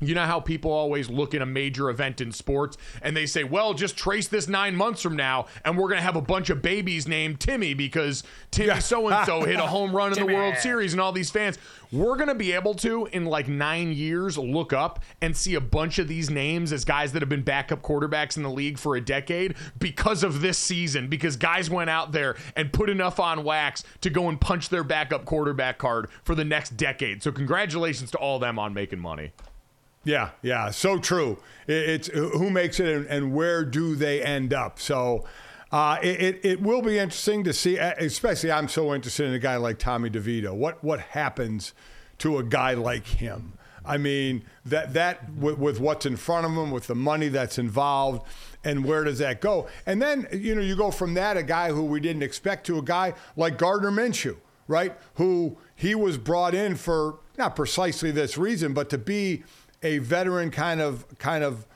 [0.00, 3.44] You know how people always look at a major event in sports and they say,
[3.44, 6.50] well, just trace this nine months from now and we're going to have a bunch
[6.50, 10.32] of babies named Timmy because Timmy so and so hit a home run in the
[10.32, 11.58] World Series and all these fans.
[11.92, 15.60] We're going to be able to, in like nine years, look up and see a
[15.60, 18.96] bunch of these names as guys that have been backup quarterbacks in the league for
[18.96, 23.44] a decade because of this season, because guys went out there and put enough on
[23.44, 27.22] wax to go and punch their backup quarterback card for the next decade.
[27.22, 29.32] So, congratulations to all them on making money.
[30.04, 31.38] Yeah, yeah, so true.
[31.66, 34.80] It's who makes it and, where do they end up.
[34.80, 35.24] So
[35.70, 37.78] uh, it, it, will be interesting to see.
[37.78, 40.52] uh, Especially, I'm so interested in a guy like Tommy DeVito.
[40.54, 41.72] What what happens
[42.18, 43.54] to a guy like him?
[43.84, 47.58] I mean, that that with, with what's in front of him, with the money that's
[47.58, 48.26] involved,
[48.64, 49.68] and where does that go?
[49.86, 52.78] And then you know you go from that a guy who we didn't expect to
[52.78, 54.36] a guy like Gardner Minshew,
[54.66, 54.96] right?
[55.14, 59.42] Who he was brought in for not precisely this reason, but to be
[59.82, 61.66] a veteran kind of kind of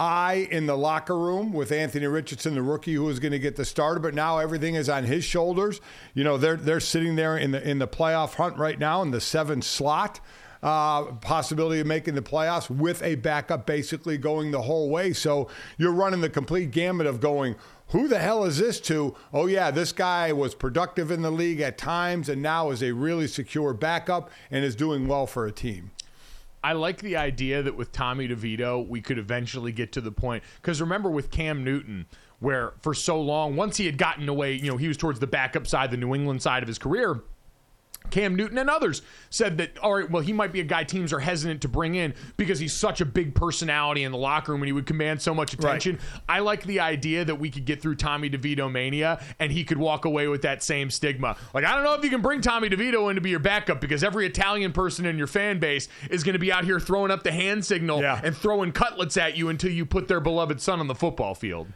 [0.00, 3.56] eye in the locker room with Anthony Richardson, the rookie who was going to get
[3.56, 5.80] the starter, but now everything is on his shoulders.
[6.14, 9.10] You know, they're they're sitting there in the in the playoff hunt right now in
[9.10, 10.20] the seventh slot.
[10.62, 15.10] Uh, possibility of making the playoffs with a backup basically going the whole way.
[15.10, 17.56] So you're running the complete gamut of going,
[17.88, 19.16] who the hell is this to?
[19.32, 22.92] Oh, yeah, this guy was productive in the league at times and now is a
[22.92, 25.92] really secure backup and is doing well for a team.
[26.62, 30.44] I like the idea that with Tommy DeVito, we could eventually get to the point.
[30.56, 32.06] Because remember, with Cam Newton,
[32.38, 35.26] where for so long, once he had gotten away, you know, he was towards the
[35.26, 37.20] backup side, the New England side of his career.
[38.10, 41.12] Cam Newton and others said that, all right, well, he might be a guy teams
[41.12, 44.62] are hesitant to bring in because he's such a big personality in the locker room
[44.62, 45.98] and he would command so much attention.
[46.28, 49.78] I like the idea that we could get through Tommy DeVito mania and he could
[49.78, 51.36] walk away with that same stigma.
[51.54, 53.80] Like, I don't know if you can bring Tommy DeVito in to be your backup
[53.80, 57.10] because every Italian person in your fan base is going to be out here throwing
[57.10, 58.20] up the hand signal Yeah.
[58.22, 61.68] and throwing cutlets at you until you put their beloved son on the football field.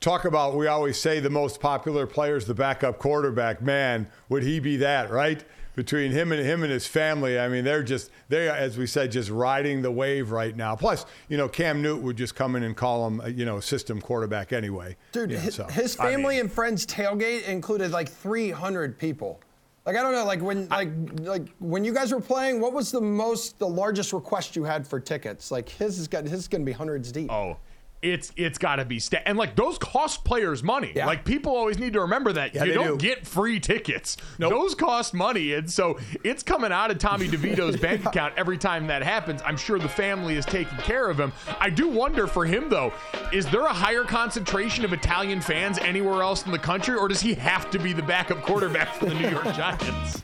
[0.00, 3.62] Talk about, we always say the most popular player is the backup quarterback.
[3.62, 5.42] Man, would he be that, right?
[5.76, 8.86] Between him and him and his family, I mean, they're just they, are, as we
[8.86, 10.76] said, just riding the wave right now.
[10.76, 13.58] Plus, you know, Cam Newton would just come in and call him, uh, you know,
[13.58, 14.96] system quarterback anyway.
[15.12, 19.40] Dude, Yeah, his, so, his I family mean- and friends tailgate included like 300 people.
[19.86, 20.88] Like I don't know, like when like
[21.20, 24.86] like when you guys were playing, what was the most the largest request you had
[24.86, 25.50] for tickets?
[25.50, 27.30] Like his is got his is gonna be hundreds deep.
[27.30, 27.58] Oh,
[28.04, 30.92] it's it's got to be sta- and like those cost players money.
[30.94, 31.06] Yeah.
[31.06, 33.06] Like people always need to remember that Yeah, you don't do.
[33.08, 34.16] get free tickets.
[34.38, 38.86] Those cost money, and so it's coming out of Tommy DeVito's bank account every time
[38.88, 39.40] that happens.
[39.44, 41.32] I'm sure the family is taking care of him.
[41.58, 42.92] I do wonder for him though,
[43.32, 47.20] is there a higher concentration of Italian fans anywhere else in the country, or does
[47.20, 50.22] he have to be the backup quarterback for the New York Giants?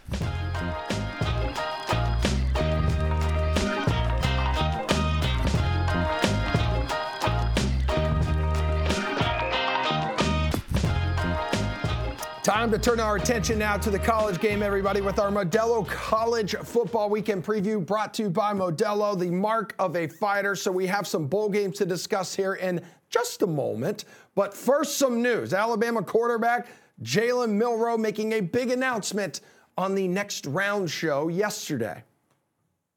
[12.50, 16.56] Time to turn our attention now to the college game, everybody, with our Modelo College
[16.56, 20.56] Football Weekend preview brought to you by Modelo, the mark of a fighter.
[20.56, 24.04] So we have some bowl games to discuss here in just a moment.
[24.34, 25.54] But first, some news.
[25.54, 26.66] Alabama quarterback
[27.04, 29.42] Jalen Milroe making a big announcement
[29.78, 32.02] on the next round show yesterday.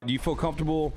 [0.04, 0.94] Do you feel comfortable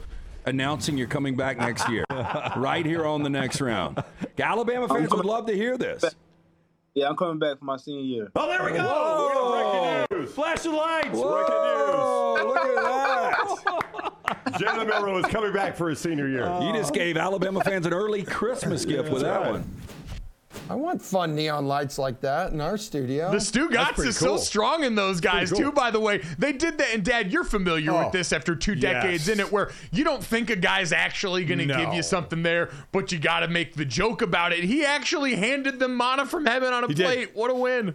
[0.46, 2.06] announcing you're coming back next year?
[2.56, 4.02] right here on the next round.
[4.38, 6.02] Alabama fans would love to hear this.
[6.96, 8.32] Yeah, I'm coming back for my senior year.
[8.34, 8.78] Oh, there we go.
[8.78, 8.82] We
[9.34, 10.32] got breaking news.
[10.32, 11.10] Flash the lights.
[11.10, 14.12] Whoa, look at that.
[14.58, 16.50] Jalen Milroe is coming back for his senior year.
[16.62, 19.70] You just gave Alabama fans an early Christmas gift with that one.
[20.68, 23.30] I want fun neon lights like that in our studio.
[23.30, 24.38] The Stugotz is so cool.
[24.38, 25.58] strong in those guys cool.
[25.60, 25.72] too.
[25.72, 26.88] By the way, they did that.
[26.94, 29.34] And Dad, you're familiar Oh, with this after two decades yes.
[29.34, 32.70] in it, where you don't think a guy's actually going to give you something there,
[32.92, 34.64] but you got to make the joke about it.
[34.64, 37.04] He actually handed them mana from heaven on a He did.
[37.06, 37.30] plate.
[37.34, 37.94] What a win!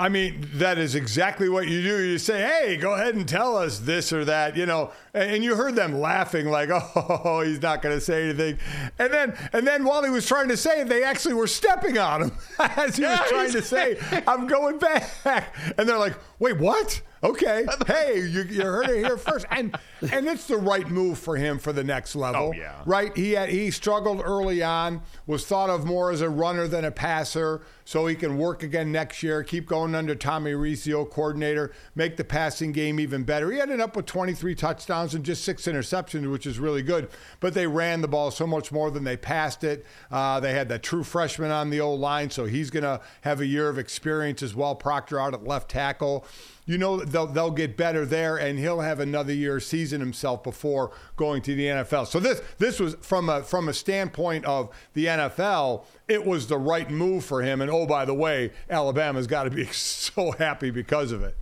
[0.00, 2.02] I mean, that is exactly what you do.
[2.02, 4.92] You say, hey, go ahead and tell us this or that, you know.
[5.12, 8.56] And, and you heard them laughing like, oh, he's not going to say anything.
[8.98, 11.98] And then, and then while he was trying to say it, they actually were stepping
[11.98, 15.54] on him as he was trying to say, I'm going back.
[15.76, 17.02] And they're like, wait, what?
[17.22, 19.76] Okay, hey, you, you heard it here first, and
[20.10, 22.52] and it's the right move for him for the next level.
[22.54, 22.80] Oh, yeah.
[22.86, 23.14] right.
[23.14, 26.90] He had he struggled early on, was thought of more as a runner than a
[26.90, 29.42] passer, so he can work again next year.
[29.42, 30.54] Keep going under Tommy
[30.94, 33.50] old coordinator, make the passing game even better.
[33.50, 37.10] He ended up with 23 touchdowns and just six interceptions, which is really good.
[37.40, 39.84] But they ran the ball so much more than they passed it.
[40.10, 43.40] Uh, they had that true freshman on the old line, so he's going to have
[43.40, 44.74] a year of experience as well.
[44.74, 46.24] Proctor out at left tackle
[46.66, 50.92] you know they'll, they'll get better there and he'll have another year season himself before
[51.16, 52.06] going to the NFL.
[52.06, 56.58] So this this was from a from a standpoint of the NFL, it was the
[56.58, 60.70] right move for him and oh by the way, Alabama's got to be so happy
[60.70, 61.36] because of it.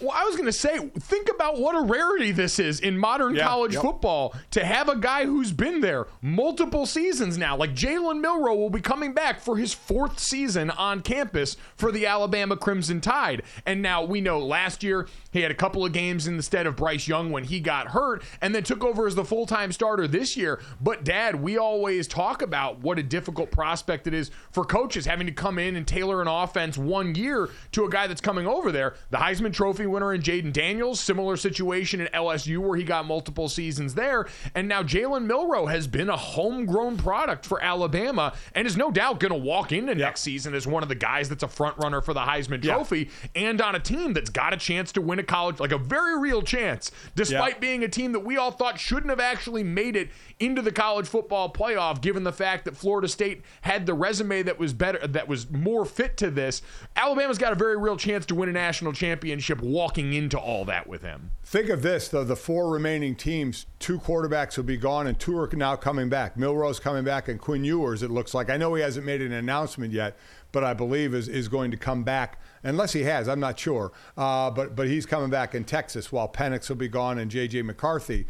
[0.00, 3.34] Well, I was going to say, think about what a rarity this is in modern
[3.34, 3.82] Yeah, college yep.
[3.82, 7.56] football to have a guy who's been there multiple seasons now.
[7.56, 12.06] Like Jalen Milroe will be coming back for his fourth season on campus for the
[12.06, 13.42] Alabama Crimson Tide.
[13.66, 17.08] And now we know last year he had a couple of games instead of Bryce
[17.08, 20.36] Young when he got hurt and then took over as the full time starter this
[20.36, 20.60] year.
[20.80, 25.26] But, Dad, we always talk about what a difficult prospect it is for coaches having
[25.26, 28.72] to come in and tailor an offense one year to a guy that's coming over
[28.72, 28.94] there.
[29.10, 33.48] The Heisman Trophy winner in Jayden Daniels, similar situation at LSU where he got multiple
[33.48, 34.26] seasons there.
[34.54, 39.20] And now Jalen Milroe has been a homegrown product for Alabama and is no doubt
[39.20, 42.00] going to walk into next season as one of the guys that's a front runner
[42.00, 42.62] for the Heisman.
[42.62, 45.78] Trophy and on a team that's got a chance to win a college, like a
[45.78, 49.96] very real chance, despite being a team that we all thought shouldn't have actually made
[49.96, 50.10] it
[50.40, 54.58] into the college football playoff, given the fact that Florida State had the resume that
[54.58, 56.62] was better, that was more fit to this.
[56.96, 60.86] Alabama's got a very real chance to win a national championship walking into all that
[60.86, 61.32] with him.
[61.42, 65.36] Think of this though: the four remaining teams, two quarterbacks will be gone, and two
[65.36, 66.36] are now coming back.
[66.36, 68.02] Milroe's coming back, and Quinn Ewers.
[68.02, 68.50] It looks like.
[68.50, 70.16] I know he hasn't made an announcement yet,
[70.52, 72.40] but I believe is is going to come back.
[72.62, 73.92] Unless he has, I'm not sure.
[74.16, 77.62] Uh, but but he's coming back in Texas, while Penix will be gone and J.J.
[77.62, 78.26] McCarthy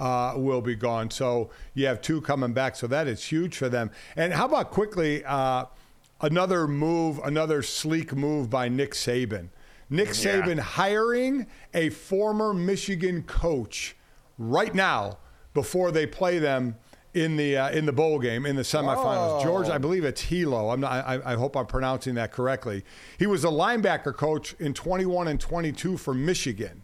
[0.00, 1.12] uh, will be gone.
[1.12, 2.74] So you have two coming back.
[2.74, 3.92] So that is huge for them.
[4.16, 5.66] And how about quickly uh,
[6.20, 9.50] another move, another sleek move by Nick Saban.
[9.90, 10.42] Nick Yeah.
[10.42, 13.96] Saban hiring a former Michigan coach
[14.36, 15.18] right now
[15.54, 16.76] before they play them
[17.14, 19.42] in the uh, in the bowl game in the semifinals.
[19.42, 20.72] George, I believe it's Helow.
[20.72, 20.92] I'm not.
[20.92, 22.84] I, I hope I'm pronouncing that correctly.
[23.18, 26.82] He was a linebacker coach in 21 and 22 for Michigan,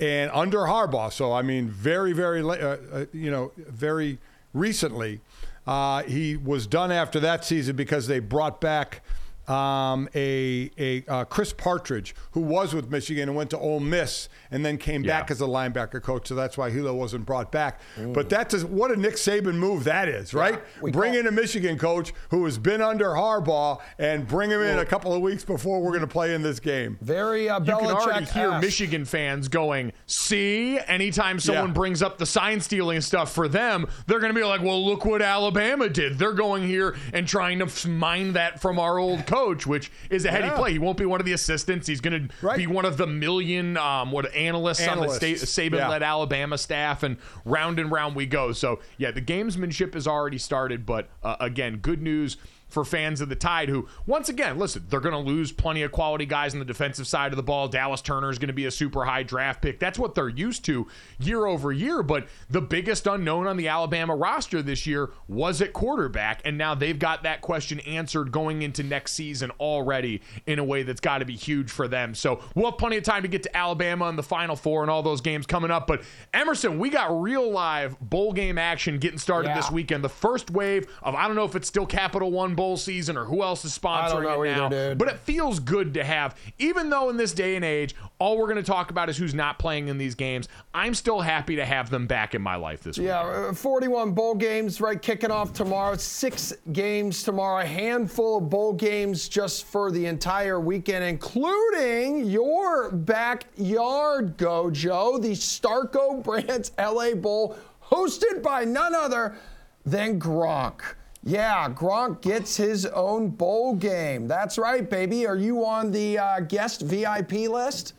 [0.00, 1.12] and under Harbaugh.
[1.12, 4.18] So I mean, very very uh, uh, you know very
[4.54, 5.20] recently.
[5.66, 9.02] Uh, he was done after that season because they brought back
[9.48, 14.28] um, a, a uh, Chris Partridge, who was with Michigan and went to Ole Miss
[14.50, 15.20] and then came Yeah.
[15.20, 16.28] back as a linebacker coach.
[16.28, 17.80] So that's why Helow wasn't brought back.
[17.96, 20.60] But that's a, what a Nick Saban move that is, right?
[20.82, 24.60] we bring call- in a Michigan coach who has been under Harbaugh and bring him
[24.60, 26.98] in a couple of weeks before we're going to play in this game.
[27.00, 31.72] Very uh, You can already Belichick hear Michigan fans going, see, anytime someone Yeah.
[31.74, 35.04] brings up the sign stealing stuff for them, they're going to be like, well, look
[35.04, 36.18] what Alabama did.
[36.18, 40.30] They're going here and trying to mine that from our old coach, which is a
[40.30, 40.56] heady Yeah.
[40.56, 40.72] play.
[40.72, 41.86] He won't be one of the assistants.
[41.86, 45.44] He's going to be one of the million um, what analysts, on the Analysts.
[45.44, 46.10] Saban-led Yeah.
[46.10, 48.52] Alabama staff, and round and round we go.
[48.52, 52.36] So, yeah, the gamesmanship has already started, but uh, again, good news
[52.68, 55.90] for fans of the Tide who, once again, listen, they're going to lose plenty of
[55.92, 57.68] quality guys on the defensive side of the ball.
[57.68, 59.78] Dallas Turner is going to be a super high draft pick.
[59.80, 60.86] That's what they're used to
[61.18, 62.02] year over year.
[62.02, 66.42] But the biggest unknown on the Alabama roster this year was at quarterback.
[66.44, 70.82] And now they've got that question answered going into next season already in a way
[70.82, 72.14] that's got to be huge for them.
[72.14, 74.90] So we'll have plenty of time to get to Alabama and the Final Four and
[74.90, 75.86] all those games coming up.
[75.86, 76.02] But
[76.34, 79.56] Emerson, we got real live bowl game action getting started Yeah.
[79.56, 80.04] this weekend.
[80.04, 83.24] The first wave of, I don't know if it's still Capital One Bowl season or
[83.24, 84.68] who else is sponsoring it either, now.
[84.68, 84.98] dude.
[84.98, 88.46] But it feels good to have, even though in this day and age, all we're
[88.46, 90.48] going to talk about is who's not playing in these games.
[90.74, 93.06] I'm still happy to have them back in my life this week.
[93.06, 95.00] Yeah, uh, 41 bowl games, right?
[95.00, 95.96] Kicking off tomorrow.
[95.96, 97.62] Six games tomorrow.
[97.62, 105.30] A handful of bowl games just for the entire weekend, including your backyard Gojo, the
[105.30, 109.36] Starco Brands LA Bowl, hosted by none other
[109.84, 110.80] than Gronk.
[111.28, 114.26] Yeah, Gronk gets his own bowl game.
[114.26, 115.26] That's right, baby.
[115.26, 117.92] Are you on the uh, guest VIP list?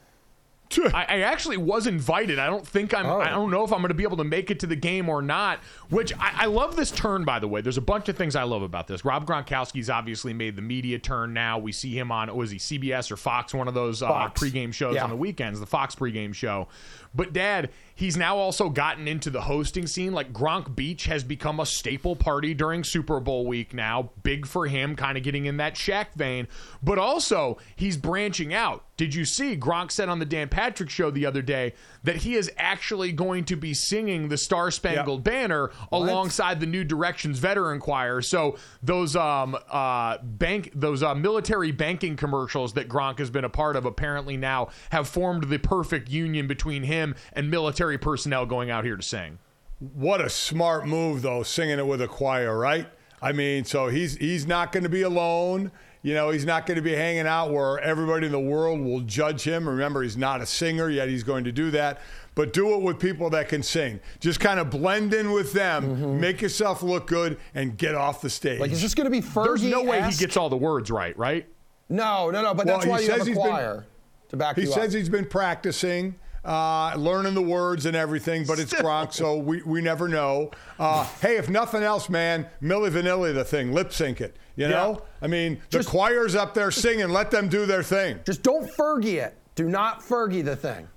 [0.94, 2.38] I, I, actually was invited.
[2.38, 3.08] I don't think I'm.
[3.08, 3.20] Oh.
[3.20, 5.10] I don't know if I'm going to be able to make it to the game
[5.10, 5.60] or not.
[5.90, 7.62] Which I, I, love this turn, by the way.
[7.62, 9.04] There's a bunch of things I love about this.
[9.04, 11.34] Rob Gronkowski's obviously made the media turn.
[11.34, 14.74] Now we see him on was he CBS or Fox, one of those uh, pregame
[14.74, 15.04] shows yeah.
[15.04, 16.68] on the weekends, the Fox pregame show.
[17.16, 20.14] But Dad, he's now also gotten into the hosting scene.
[20.14, 24.12] Like Gronk Beach has become a staple party during Super Bowl week now.
[24.22, 26.48] Big for him, kind of getting in that Shaq vein.
[26.84, 28.84] But also, he's branching out.
[28.96, 32.36] Did you see Gronk said on the Dan Patrick show the other day that he
[32.36, 35.24] is actually going to be singing the Star Spangled yep.
[35.24, 36.02] Banner what?
[36.02, 38.22] alongside the New Directions Veteran Choir?
[38.22, 43.50] So those um uh bank those uh, military banking commercials that Gronk has been a
[43.50, 48.70] part of apparently now have formed the perfect union between him and military personnel going
[48.70, 49.40] out here to sing.
[49.80, 52.86] What a smart move though, singing it with a choir, right?
[53.22, 55.72] I mean, so he's he's not going to be alone.
[56.02, 59.02] You know, he's not going to be hanging out where everybody in the world will
[59.02, 59.68] judge him.
[59.68, 62.00] Remember, he's not a singer, yet he's going to do that.
[62.36, 64.00] But do it with people that can sing.
[64.22, 66.20] Just kind of blend in with them, mm-hmm.
[66.22, 68.62] make yourself look good, and get off the stage.
[68.62, 69.46] Like, is just going to be Fergie?
[69.46, 71.46] There's no way he gets all the words right, right?
[71.90, 72.54] No, no, no.
[72.54, 73.86] But well, that's why you have a choir been,
[74.30, 74.76] to back he you up.
[74.76, 76.16] He says he's been practicing
[76.50, 80.50] uh, learning the words and everything, but it's Gronk, so we, we never know.
[80.80, 84.36] Uh, hey, if nothing else, man, Milli Vanilli the thing, lip sync it.
[84.56, 85.04] You know.
[85.22, 87.10] I mean, the choir's up there singing.
[87.10, 88.20] Let them do their thing.
[88.26, 89.38] Just don't Fergie it.
[89.56, 90.88] Do not Fergie the thing.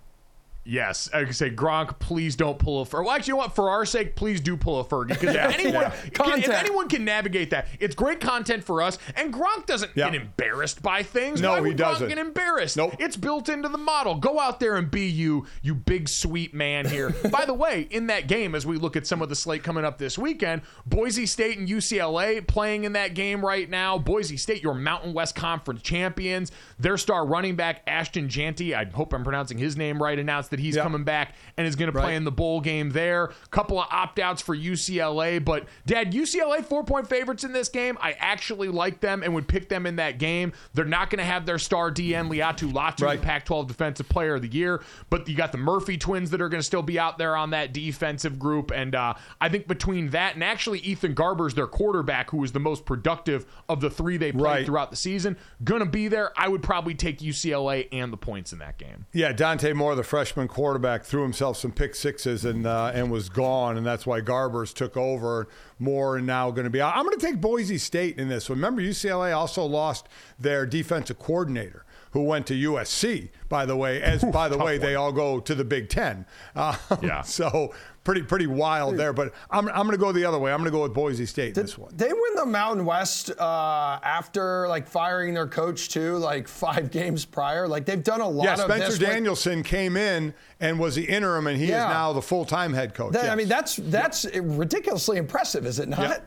[0.65, 3.05] Yes, I could say Gronk, please don't pull a Fergie.
[3.05, 3.55] Well, actually, you know what?
[3.57, 5.91] For our sake, please do pull a Fergie because yeah, if anyone yeah.
[6.13, 8.97] can, if anyone can navigate that, it's great content for us.
[9.17, 10.11] And Gronk doesn't yeah.
[10.11, 11.41] get embarrassed by things.
[11.41, 12.07] No, he doesn't.
[12.07, 12.77] Gronk get embarrassed.
[12.77, 12.95] Nope.
[13.01, 14.15] It's built into the model.
[14.15, 17.11] Go out there and be you, you big sweet man here.
[17.33, 19.85] by the way, in that game, as we look at some of the slate coming
[19.85, 23.99] up this weekend, Boise State and UCLA playing in that game right now.
[23.99, 26.53] Boise State, your Mountain West Conference champions.
[26.79, 28.77] Their star running back Ashton Jeanty.
[28.77, 31.93] I hope I'm pronouncing his name right, announced that he's coming back and is going
[31.93, 33.33] to play in the bowl game there.
[33.51, 37.99] Couple of opt outs for UCLA, but Dad, UCLA four point favorites in this game.
[38.01, 40.53] I actually like them and would pick them in that game.
[40.75, 43.21] They're not going to have their star DN Laiatu Latu, right.
[43.21, 46.41] the Pac 12 Defensive Player of the Year, but you got the Murphy twins that
[46.41, 48.71] are going to still be out there on that defensive group.
[48.71, 52.61] And uh, I think between that and actually Ethan Garbers, their quarterback, who was the
[52.61, 54.67] most productive of the three they played right.
[54.67, 56.33] throughout the season, going to be there.
[56.37, 59.07] I would probably take UCLA and the points in that game.
[59.13, 63.29] Yeah, Dante Moore, the freshman quarterback, threw himself some pick sixes and uh, and was
[63.29, 66.97] gone, and that's why Garbers took over more and now going to be out.
[66.97, 68.49] I'm going to take Boise State in this.
[68.49, 74.01] Remember, UCLA also lost their defensive coordinator who went to USC, by the way.
[74.03, 74.87] As by the way, one.
[74.87, 76.27] they all go to the Big Ten.
[76.55, 77.23] Uh, yeah.
[77.33, 77.75] So
[78.05, 79.13] pretty pretty wild there.
[79.13, 80.53] But I'm, I'm going to go the other way.
[80.53, 81.93] I'm going to go with Boise State Did this one.
[81.97, 87.25] They win the Mountain West uh, after like firing their coach too, like five games
[87.25, 87.69] prior.
[87.69, 88.45] Like they've done a lot.
[88.45, 91.87] Yeah, Spencer Danielson with, came in and was the interim, and he yeah.
[91.87, 93.13] is now the full time head coach.
[93.13, 93.33] That, yes.
[93.33, 96.23] I mean, that's that's ridiculously impressive, is it not?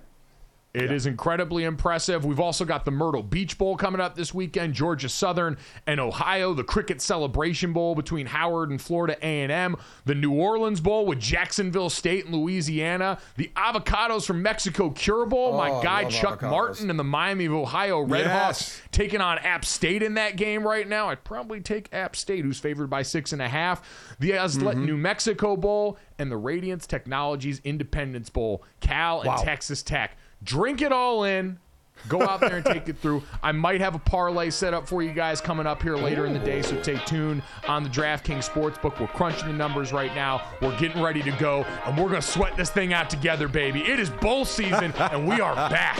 [0.75, 0.95] It yeah.
[0.95, 2.25] is incredibly impressive.
[2.25, 4.73] We've also got the Myrtle Beach Bowl coming up this weekend.
[4.73, 5.57] Georgia Southern
[5.87, 6.53] and Ohio.
[6.53, 9.77] The Cricket Celebration Bowl between Howard and Florida A&M.
[10.03, 13.19] The New Orleans Bowl with Jacksonville State and Louisiana.
[13.37, 15.53] The Avocados from Mexico Cure Bowl.
[15.53, 16.49] Oh, My guy Chuck avocados.
[16.49, 18.81] Martin and the Miami of Ohio Redhawks yes.
[18.91, 21.07] taking on App State in that game right now.
[21.07, 24.17] I'd probably take App State, who's favored by six and a half.
[24.19, 24.85] The Isleta mm-hmm.
[24.85, 28.61] New Mexico Bowl and the Radiance Technologies Independence Bowl.
[28.81, 29.37] Cal and wow.
[29.37, 31.59] Texas Tech drink it all in.
[32.07, 33.23] Go out there and take it through.
[33.41, 36.33] I might have a parlay set up for you guys coming up here later in
[36.33, 38.99] the day, so stay tuned on the DraftKings Sportsbook.
[38.99, 40.43] We're crunching the numbers right now.
[40.61, 43.81] We're getting ready to go, and we're going to sweat this thing out together, baby.
[43.81, 45.99] It is bowl season, and we are back.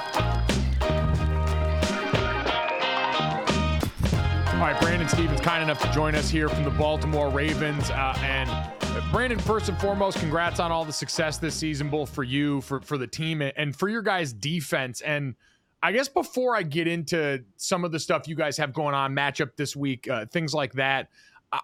[5.01, 7.89] Brandon Stephens, kind enough to join us here from the Baltimore Ravens.
[7.89, 12.21] Uh, and Brandon, first and foremost, congrats on all the success this season, both for
[12.21, 15.01] you, for for the team, and for your guys' defense.
[15.01, 15.33] And
[15.81, 19.15] I guess before I get into some of the stuff you guys have going on,
[19.15, 21.09] matchup this week, uh, things like that,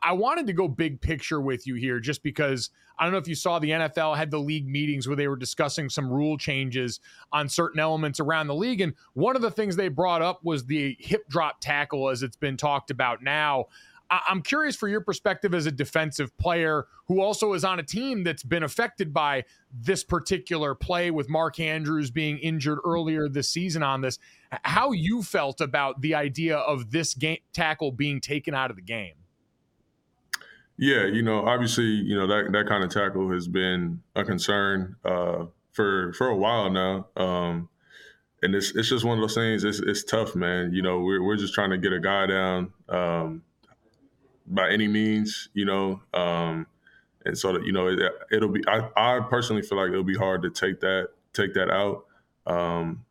[0.03, 3.27] I wanted to go big picture with you here just because I don't know if
[3.27, 6.99] you saw the NFL had the league meetings where they were discussing some rule changes
[7.31, 8.81] on certain elements around the league.
[8.81, 12.35] And one of the things they brought up was the hip drop tackle, as it's
[12.35, 13.67] been talked about now.
[14.09, 18.23] I'm curious for your perspective as a defensive player who also is on a team
[18.23, 23.83] that's been affected by this particular play with Mark Andrews being injured earlier this season
[23.83, 24.17] on this.
[24.63, 28.81] How you felt about the idea of this game tackle being taken out of the
[28.81, 29.13] game?
[30.77, 34.95] Yeah, you know, obviously, you know that that kind of tackle has been a concern
[35.03, 37.69] uh, for for a while now, um,
[38.43, 39.63] and it's it's just one of those things.
[39.63, 40.73] It's it's tough, man.
[40.73, 43.43] You know, we're we're just trying to get a guy down um,
[44.45, 46.67] by any means, you know, um,
[47.25, 47.99] and so that you know it,
[48.31, 48.63] it'll be.
[48.67, 52.05] I, I personally feel like it'll be hard to take that take that out.
[52.45, 53.03] Um,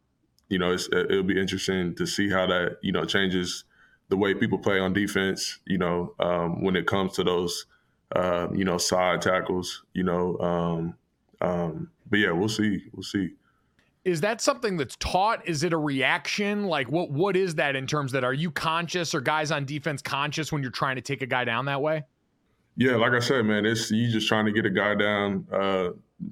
[0.48, 3.64] you know, it'll be interesting to see how that you know changes
[4.08, 7.66] the way people play on defense, you know, um, when it comes to those,
[8.14, 10.38] uh, you know, side tackles, you know.
[10.38, 10.94] Um,
[11.40, 12.84] um, but yeah, we'll see.
[12.92, 13.30] We'll see.
[14.04, 15.46] Is that something that's taught?
[15.48, 16.64] Is it a reaction?
[16.64, 20.00] Like what what is that in terms that are you conscious or guys on defense
[20.00, 22.04] conscious when you're trying to take a guy down that way?
[22.76, 25.88] Yeah, like I said, man, it's you just trying to get a guy down, uh,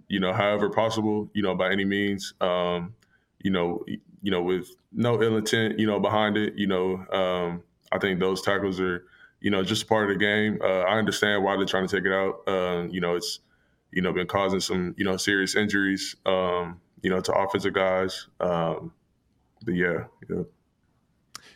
[0.09, 2.35] you know, however possible, you know, by any means.
[2.41, 2.95] Um,
[3.41, 3.85] you know,
[4.25, 6.55] you know, with no ill intent, you know, behind it.
[6.57, 7.63] You know, um,
[7.93, 9.05] I think those tackles are,
[9.41, 10.59] you know, just part of the game.
[10.63, 12.41] Uh, I understand why they're trying to take it out.
[12.49, 13.41] Uh, you know, it's,
[13.93, 18.27] you know, been causing some, you know, serious injuries, um, you know, to offensive guys.
[18.41, 18.93] Um,
[19.63, 20.45] but yeah, yeah.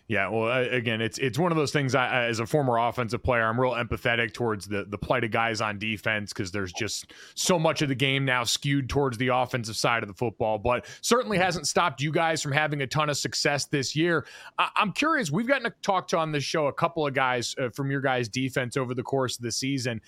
[0.09, 1.95] Yeah, well, again, it's it's one of those things.
[1.95, 5.61] I, as a former offensive player, I'm real empathetic towards the the plight of guys
[5.61, 9.77] on defense because there's just so much of the game now skewed towards the offensive
[9.77, 10.57] side of the football.
[10.57, 14.25] But certainly hasn't stopped you guys from having a ton of success this year.
[14.59, 15.31] I, am curious.
[15.31, 18.01] We've gotten to talk to on this show a couple of guys uh, from your
[18.01, 20.01] guys' defense over the course of the season,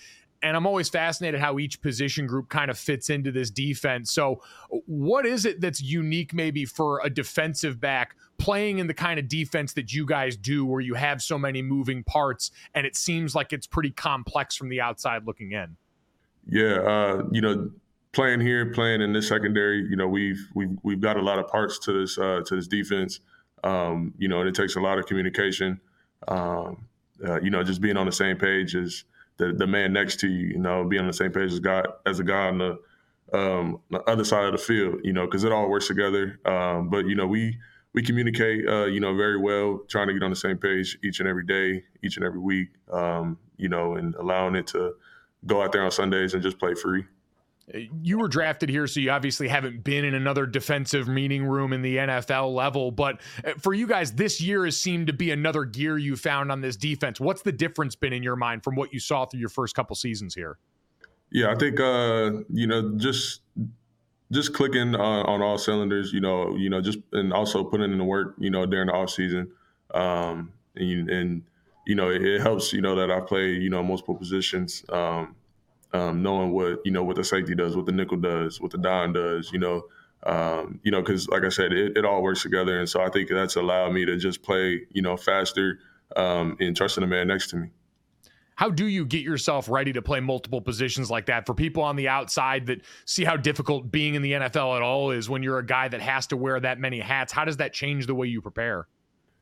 [0.43, 4.11] and I'm always fascinated how each position group kind of fits into this defense.
[4.11, 4.43] So,
[4.87, 9.29] what is it that's unique maybe for a defensive back playing in the kind of
[9.29, 13.35] defense that you guys do, where you have so many moving parts and it seems
[13.35, 15.77] like it's pretty complex from the outside looking in?
[16.47, 17.71] Yeah, uh, you know,
[18.13, 21.49] playing here, playing in this secondary, you know, we've we've we've got a lot of
[21.49, 23.21] parts to this uh, to this defense.
[23.63, 25.81] Um, you know, and it takes a lot of communication.
[26.27, 26.89] Um,
[27.27, 29.05] uh, you know, just being on the same page is
[29.41, 31.87] the the man next to you, you know, be on the same page as God
[32.07, 32.79] as a guy on the
[33.33, 36.39] um, the other side of the field, you know, because it all works together.
[36.45, 37.59] Um, but you know, we
[37.95, 41.19] we communicate, uh, you know, very well, trying to get on the same page each
[41.19, 44.95] and every day, each and every week, um, you know, and allowing it to
[45.47, 47.05] go out there on Sundays and just play free
[48.03, 51.83] you were drafted here, so you obviously haven't been in another defensive meeting room in
[51.83, 52.91] the NFL level.
[52.91, 56.51] But uh, for you guys, this year has seemed to be another gear you found
[56.51, 57.21] on this defense.
[57.21, 59.95] What's the difference been in your mind from what you saw through your first couple
[59.97, 60.59] seasons here?
[61.31, 63.43] Yeah, I think uh, you know just
[64.33, 66.13] just clicking on, on, all cylinders.
[66.13, 68.35] You know, you know, just and also putting in the work.
[68.39, 69.51] You know, during the off season,
[69.95, 71.43] um, and, and
[71.87, 72.73] you know, it, it helps.
[72.73, 74.85] You know that I play you know multiple positions.
[74.89, 75.37] Um,
[75.93, 78.79] um, knowing what you know what the safety does, what the nickel does, what the
[78.79, 79.85] dime does, you know,
[80.25, 83.09] um, you know, because like I said, it, it, all works together, and so I
[83.11, 85.79] think that's allowed me to just play, you know, faster
[86.17, 87.69] um, and trusting the man next to me.
[88.55, 91.97] How do you get yourself ready to play multiple positions like that for people on
[91.97, 95.59] the outside that see how difficult being in the NFL at all is when you're
[95.59, 97.33] a guy that has to wear that many hats?
[97.33, 98.87] How does that change the way you prepare?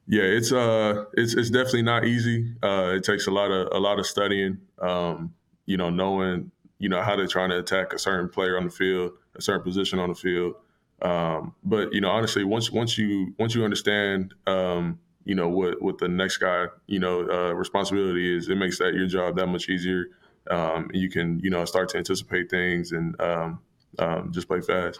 [0.06, 2.54] Yeah, it's uh, it's it's definitely not easy.
[2.62, 4.58] Uh, it takes a lot of a lot of studying.
[4.80, 5.34] Um,
[5.68, 8.70] you know, knowing, you know, how they're trying to attack a certain player on the
[8.70, 10.54] field, a certain position on the field.
[11.02, 15.80] Um, but you know, honestly, once once you once you understand, um, you know, what
[15.82, 19.46] what the next guy, you know, uh, responsibility is, it makes that your job that
[19.46, 20.06] much easier.
[20.50, 23.60] Um, you can, you know, start to anticipate things and um,
[23.98, 24.98] um, just play fast.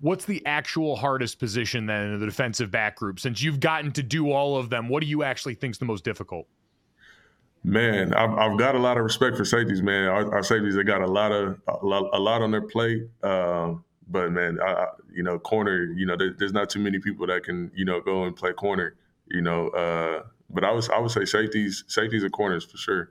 [0.00, 3.18] What's the actual hardest position then in the defensive back group?
[3.18, 5.84] Since you've gotten to do all of them, what do you actually think is the
[5.84, 6.46] most difficult?
[7.64, 10.04] Man, I've, I've, got a lot of respect for safeties, man.
[10.04, 13.08] Our, our, safeties, they got a lot of a lot, a lot on their plate.
[13.22, 13.74] Uh,
[14.08, 17.42] but man, I, you know, corner, you know, there, there's not too many people that
[17.42, 18.94] can, you know, go and play corner.
[19.28, 23.10] You know, uh, but I was I would say safeties, safeties and corners for sure.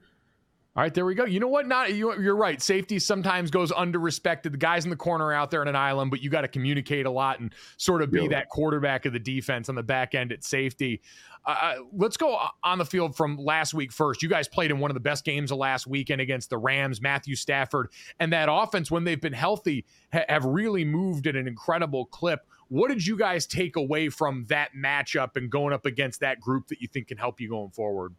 [0.76, 1.23] All right, there we go.
[1.23, 1.67] You know what?
[1.67, 2.61] Not you, are right.
[2.61, 4.51] Safety sometimes goes under respected.
[4.51, 6.49] The guys in the corner are out there in an island, but you got to
[6.49, 8.28] communicate a lot and sort of be yeah.
[8.30, 11.01] that quarterback of the defense on the back end at safety.
[11.45, 14.21] Uh, uh, let's go on the field from last week first.
[14.21, 17.01] You guys played in one of the best games of last weekend against the Rams.
[17.01, 17.88] Matthew Stafford
[18.19, 22.41] and that offense, when they've been healthy, ha- have really moved at an incredible clip.
[22.67, 26.67] What did you guys take away from that matchup and going up against that group
[26.67, 28.13] that you think can help you going forward?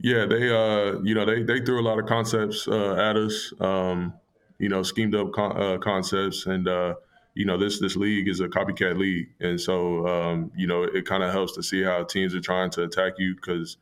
[0.00, 3.52] Yeah, they uh, you know they they threw a lot of concepts uh, at us.
[3.60, 4.14] Um,
[4.58, 6.94] you know, schemed up con- uh, concepts, and uh,
[7.34, 11.04] you know this this league is a copycat league, and so um, you know it
[11.04, 13.76] kind of helps to see how teams are trying to attack you because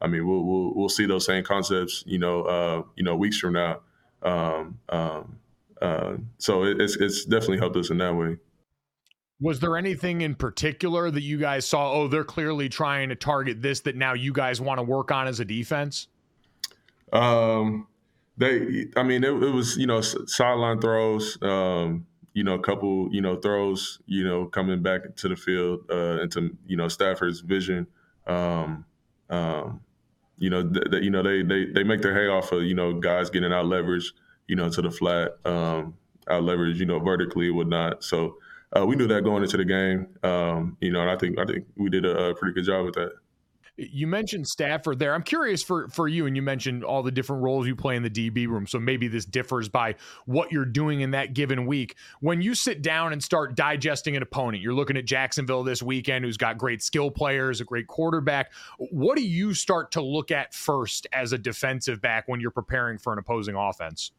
[0.00, 3.38] I mean we'll, we'll we'll see those same concepts you know uh, you know weeks
[3.38, 3.80] from now.
[4.22, 5.38] Um, um,
[5.80, 8.36] uh, so it, it's it's definitely helped us in that way.
[9.42, 11.92] Was there anything in particular that you guys saw?
[11.92, 15.26] Oh, they're clearly trying to target this that now you guys want to work on
[15.26, 16.06] as a defense.
[17.12, 17.88] Um,
[18.38, 21.42] they, I mean, it, it was you know sideline throws.
[21.42, 23.98] Um, you know, a couple you know throws.
[24.06, 27.88] You know, coming back to the field uh, into you know Stafford's vision.
[28.28, 28.84] Um,
[29.28, 29.80] um,
[30.38, 32.74] you know, th- th- you know they they they make their hay off of you
[32.74, 34.12] know guys getting out leverage.
[34.46, 35.94] You know, to the flat, um,
[36.30, 36.78] out leverage.
[36.78, 38.04] You know, vertically whatnot.
[38.04, 38.36] So
[38.76, 40.08] uh, we knew that going into the game.
[40.22, 42.86] Um, you know, and I think I think we did a, a, pretty good job
[42.86, 43.12] with that.
[43.76, 45.14] You mentioned Stafford there.
[45.14, 48.02] I'm curious for for you, and you mentioned all the different roles you play in
[48.02, 48.66] the DB room.
[48.66, 49.96] So maybe this differs by
[50.26, 51.96] what you're doing in that given week.
[52.20, 56.24] When you sit down and start digesting an opponent, you're looking at Jacksonville this weekend,
[56.24, 58.52] who's got great skill players, a great quarterback.
[58.78, 62.98] What do you start to look at first as a defensive back when you're preparing
[62.98, 64.12] for an opposing offense?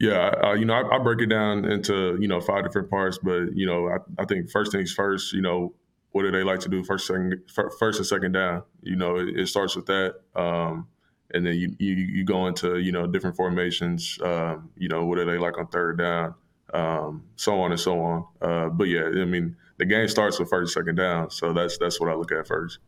[0.00, 3.18] Yeah, uh, you know, I, I, break it down into you know five different parts,
[3.18, 5.32] but you know, I, I, think first things first.
[5.32, 5.74] You know,
[6.12, 7.42] what do they like to do first, second,
[7.78, 8.62] first and second down?
[8.82, 10.86] You know, it, it starts with that, um,
[11.34, 14.18] and then you, you, you go into you know different formations.
[14.22, 16.34] Um, you know, what do they like on third down?
[16.72, 18.26] Um, so on and so on.
[18.40, 22.00] Uh, but yeah, I mean, the game starts with first, second down, so that's that's
[22.00, 22.78] what I look at first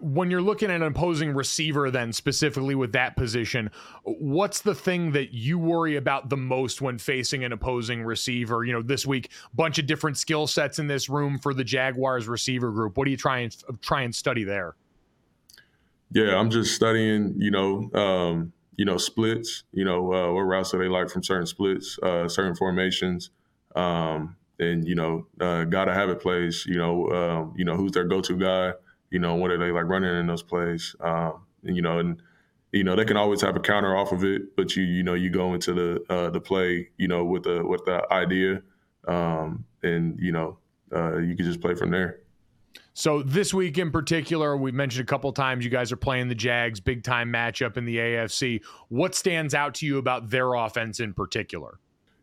[0.00, 3.70] when you're looking at an opposing receiver, then specifically with that position,
[4.02, 8.64] what's the thing that you worry about the most when facing an opposing receiver?
[8.64, 12.26] You know, this week, bunch of different skill sets in this room for the Jaguars
[12.26, 12.96] receiver group.
[12.96, 14.74] What do you try and try and study there?
[16.12, 17.34] Yeah, I'm just studying.
[17.38, 19.62] You know, um, you know, splits.
[19.72, 23.30] You know, uh, what routes do they like from certain splits, uh, certain formations.
[23.76, 26.64] Um, and you know, uh, gotta have it plays.
[26.66, 28.72] You know, um, you know who's their go-to guy
[29.10, 30.94] you know, what are they like running in those plays?
[31.00, 32.22] Um, you know, and
[32.72, 35.14] you know they can always have a counter off of it, but you you know
[35.14, 38.62] you go into the uh, the play, you know, with the with the idea,
[39.08, 40.58] um, and you know
[40.94, 42.20] uh, you can just play from there.
[42.92, 46.34] So this week in particular, we mentioned a couple times you guys are playing the
[46.34, 48.62] Jags, big time matchup in the AFC.
[48.88, 51.78] What stands out to you about their offense in particular?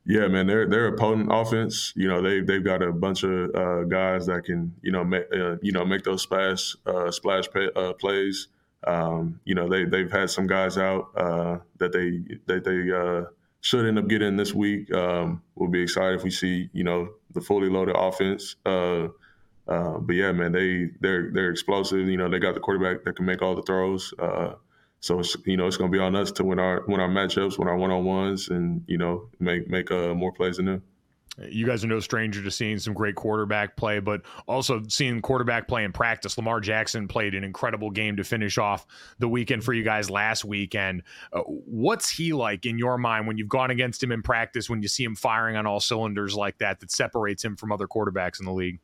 [0.06, 1.94] Yeah, man, they're they're a potent offense.
[1.96, 5.26] You know, they they've got a bunch of uh, guys that can you know make
[5.34, 8.50] uh, you know make those splash uh, splash pay, uh, plays.
[8.86, 13.30] Um, you know, they they've had some guys out uh, that they that they uh,
[13.62, 14.94] should end up getting this week.
[14.94, 18.58] Um, we'll be excited if we see you know the fully loaded offense.
[18.66, 19.14] but
[20.10, 22.10] yeah, man, they they're they're explosive.
[22.10, 24.14] You know, they got the quarterback that can make all the throws.
[25.04, 27.10] So it's you know it's going to be on us to win our win our
[27.10, 30.66] matchups, win our one on ones, and you know make make uh, more plays than
[30.68, 30.84] them.
[31.50, 35.68] You guys are no stranger to seeing some great quarterback play, but also seeing quarterback
[35.68, 36.38] play in practice.
[36.38, 38.88] Lamar Jackson played an incredible game to finish off
[39.20, 41.04] the weekend for you guys last weekend.
[41.34, 44.70] Uh, what's he like in your mind when you've gone against him in practice?
[44.70, 47.88] When you see him firing on all cylinders like that, that separates him from other
[47.88, 48.80] quarterbacks in the league?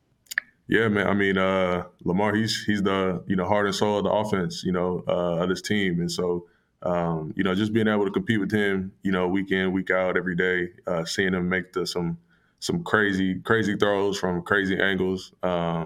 [0.69, 1.07] Yeah, man.
[1.07, 4.63] I mean, uh, Lamar, he's he's the you know heart and soul of the offense,
[4.63, 6.45] you know, uh, of this team, and so
[6.83, 9.89] um, you know just being able to compete with him, you know, week in week
[9.89, 12.19] out, every day, uh, seeing him make the some
[12.59, 15.33] some crazy crazy throws from crazy angles.
[15.41, 15.85] Uh,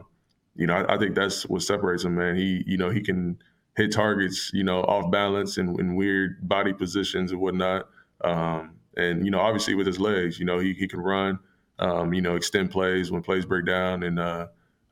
[0.58, 2.36] you know, I, I, think that's what separates him, man.
[2.36, 3.38] He you know he can
[3.78, 7.88] hit targets, you know, off balance and in weird body positions and whatnot.
[8.22, 11.40] Um, and you know, obviously with his legs, you know, he he can run.
[11.80, 14.48] Um, you know, extend plays when plays break down and uh,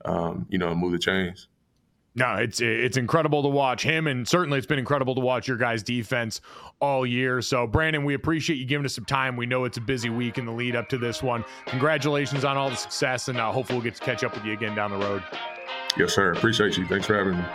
[0.05, 1.47] um, you know, move the chains.
[2.13, 5.55] No, it's it's incredible to watch him, and certainly it's been incredible to watch your
[5.55, 6.41] guys' defense
[6.81, 7.41] all year.
[7.41, 9.37] So, Brandon, we appreciate you giving us some time.
[9.37, 11.45] We know it's a busy week in the lead up to this one.
[11.67, 14.51] Congratulations on all the success, and uh, hopefully we'll get to catch up with you
[14.51, 15.23] again down the road.
[15.97, 16.33] Yes, sir.
[16.33, 16.85] Appreciate you.
[16.85, 17.45] Thanks for having me.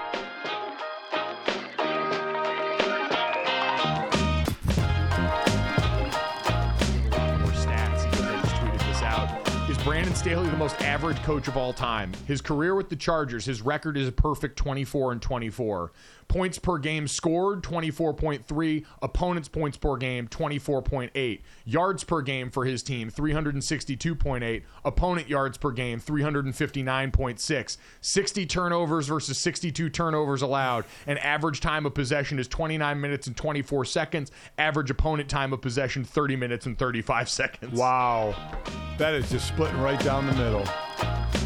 [10.16, 12.10] Staley the most average coach of all time?
[12.26, 15.92] His career with the Chargers, his record is a perfect 24 and 24.
[16.28, 21.40] Points per game scored 24.3, opponents points per game 24.8.
[21.64, 27.76] Yards per game for his team 362.8, opponent yards per game 359.6.
[28.00, 30.84] 60 turnovers versus 62 turnovers allowed.
[31.06, 34.30] And average time of possession is 29 minutes and 24 seconds.
[34.58, 37.78] Average opponent time of possession 30 minutes and 35 seconds.
[37.78, 38.34] Wow.
[38.98, 41.45] That is just splitting right down the middle.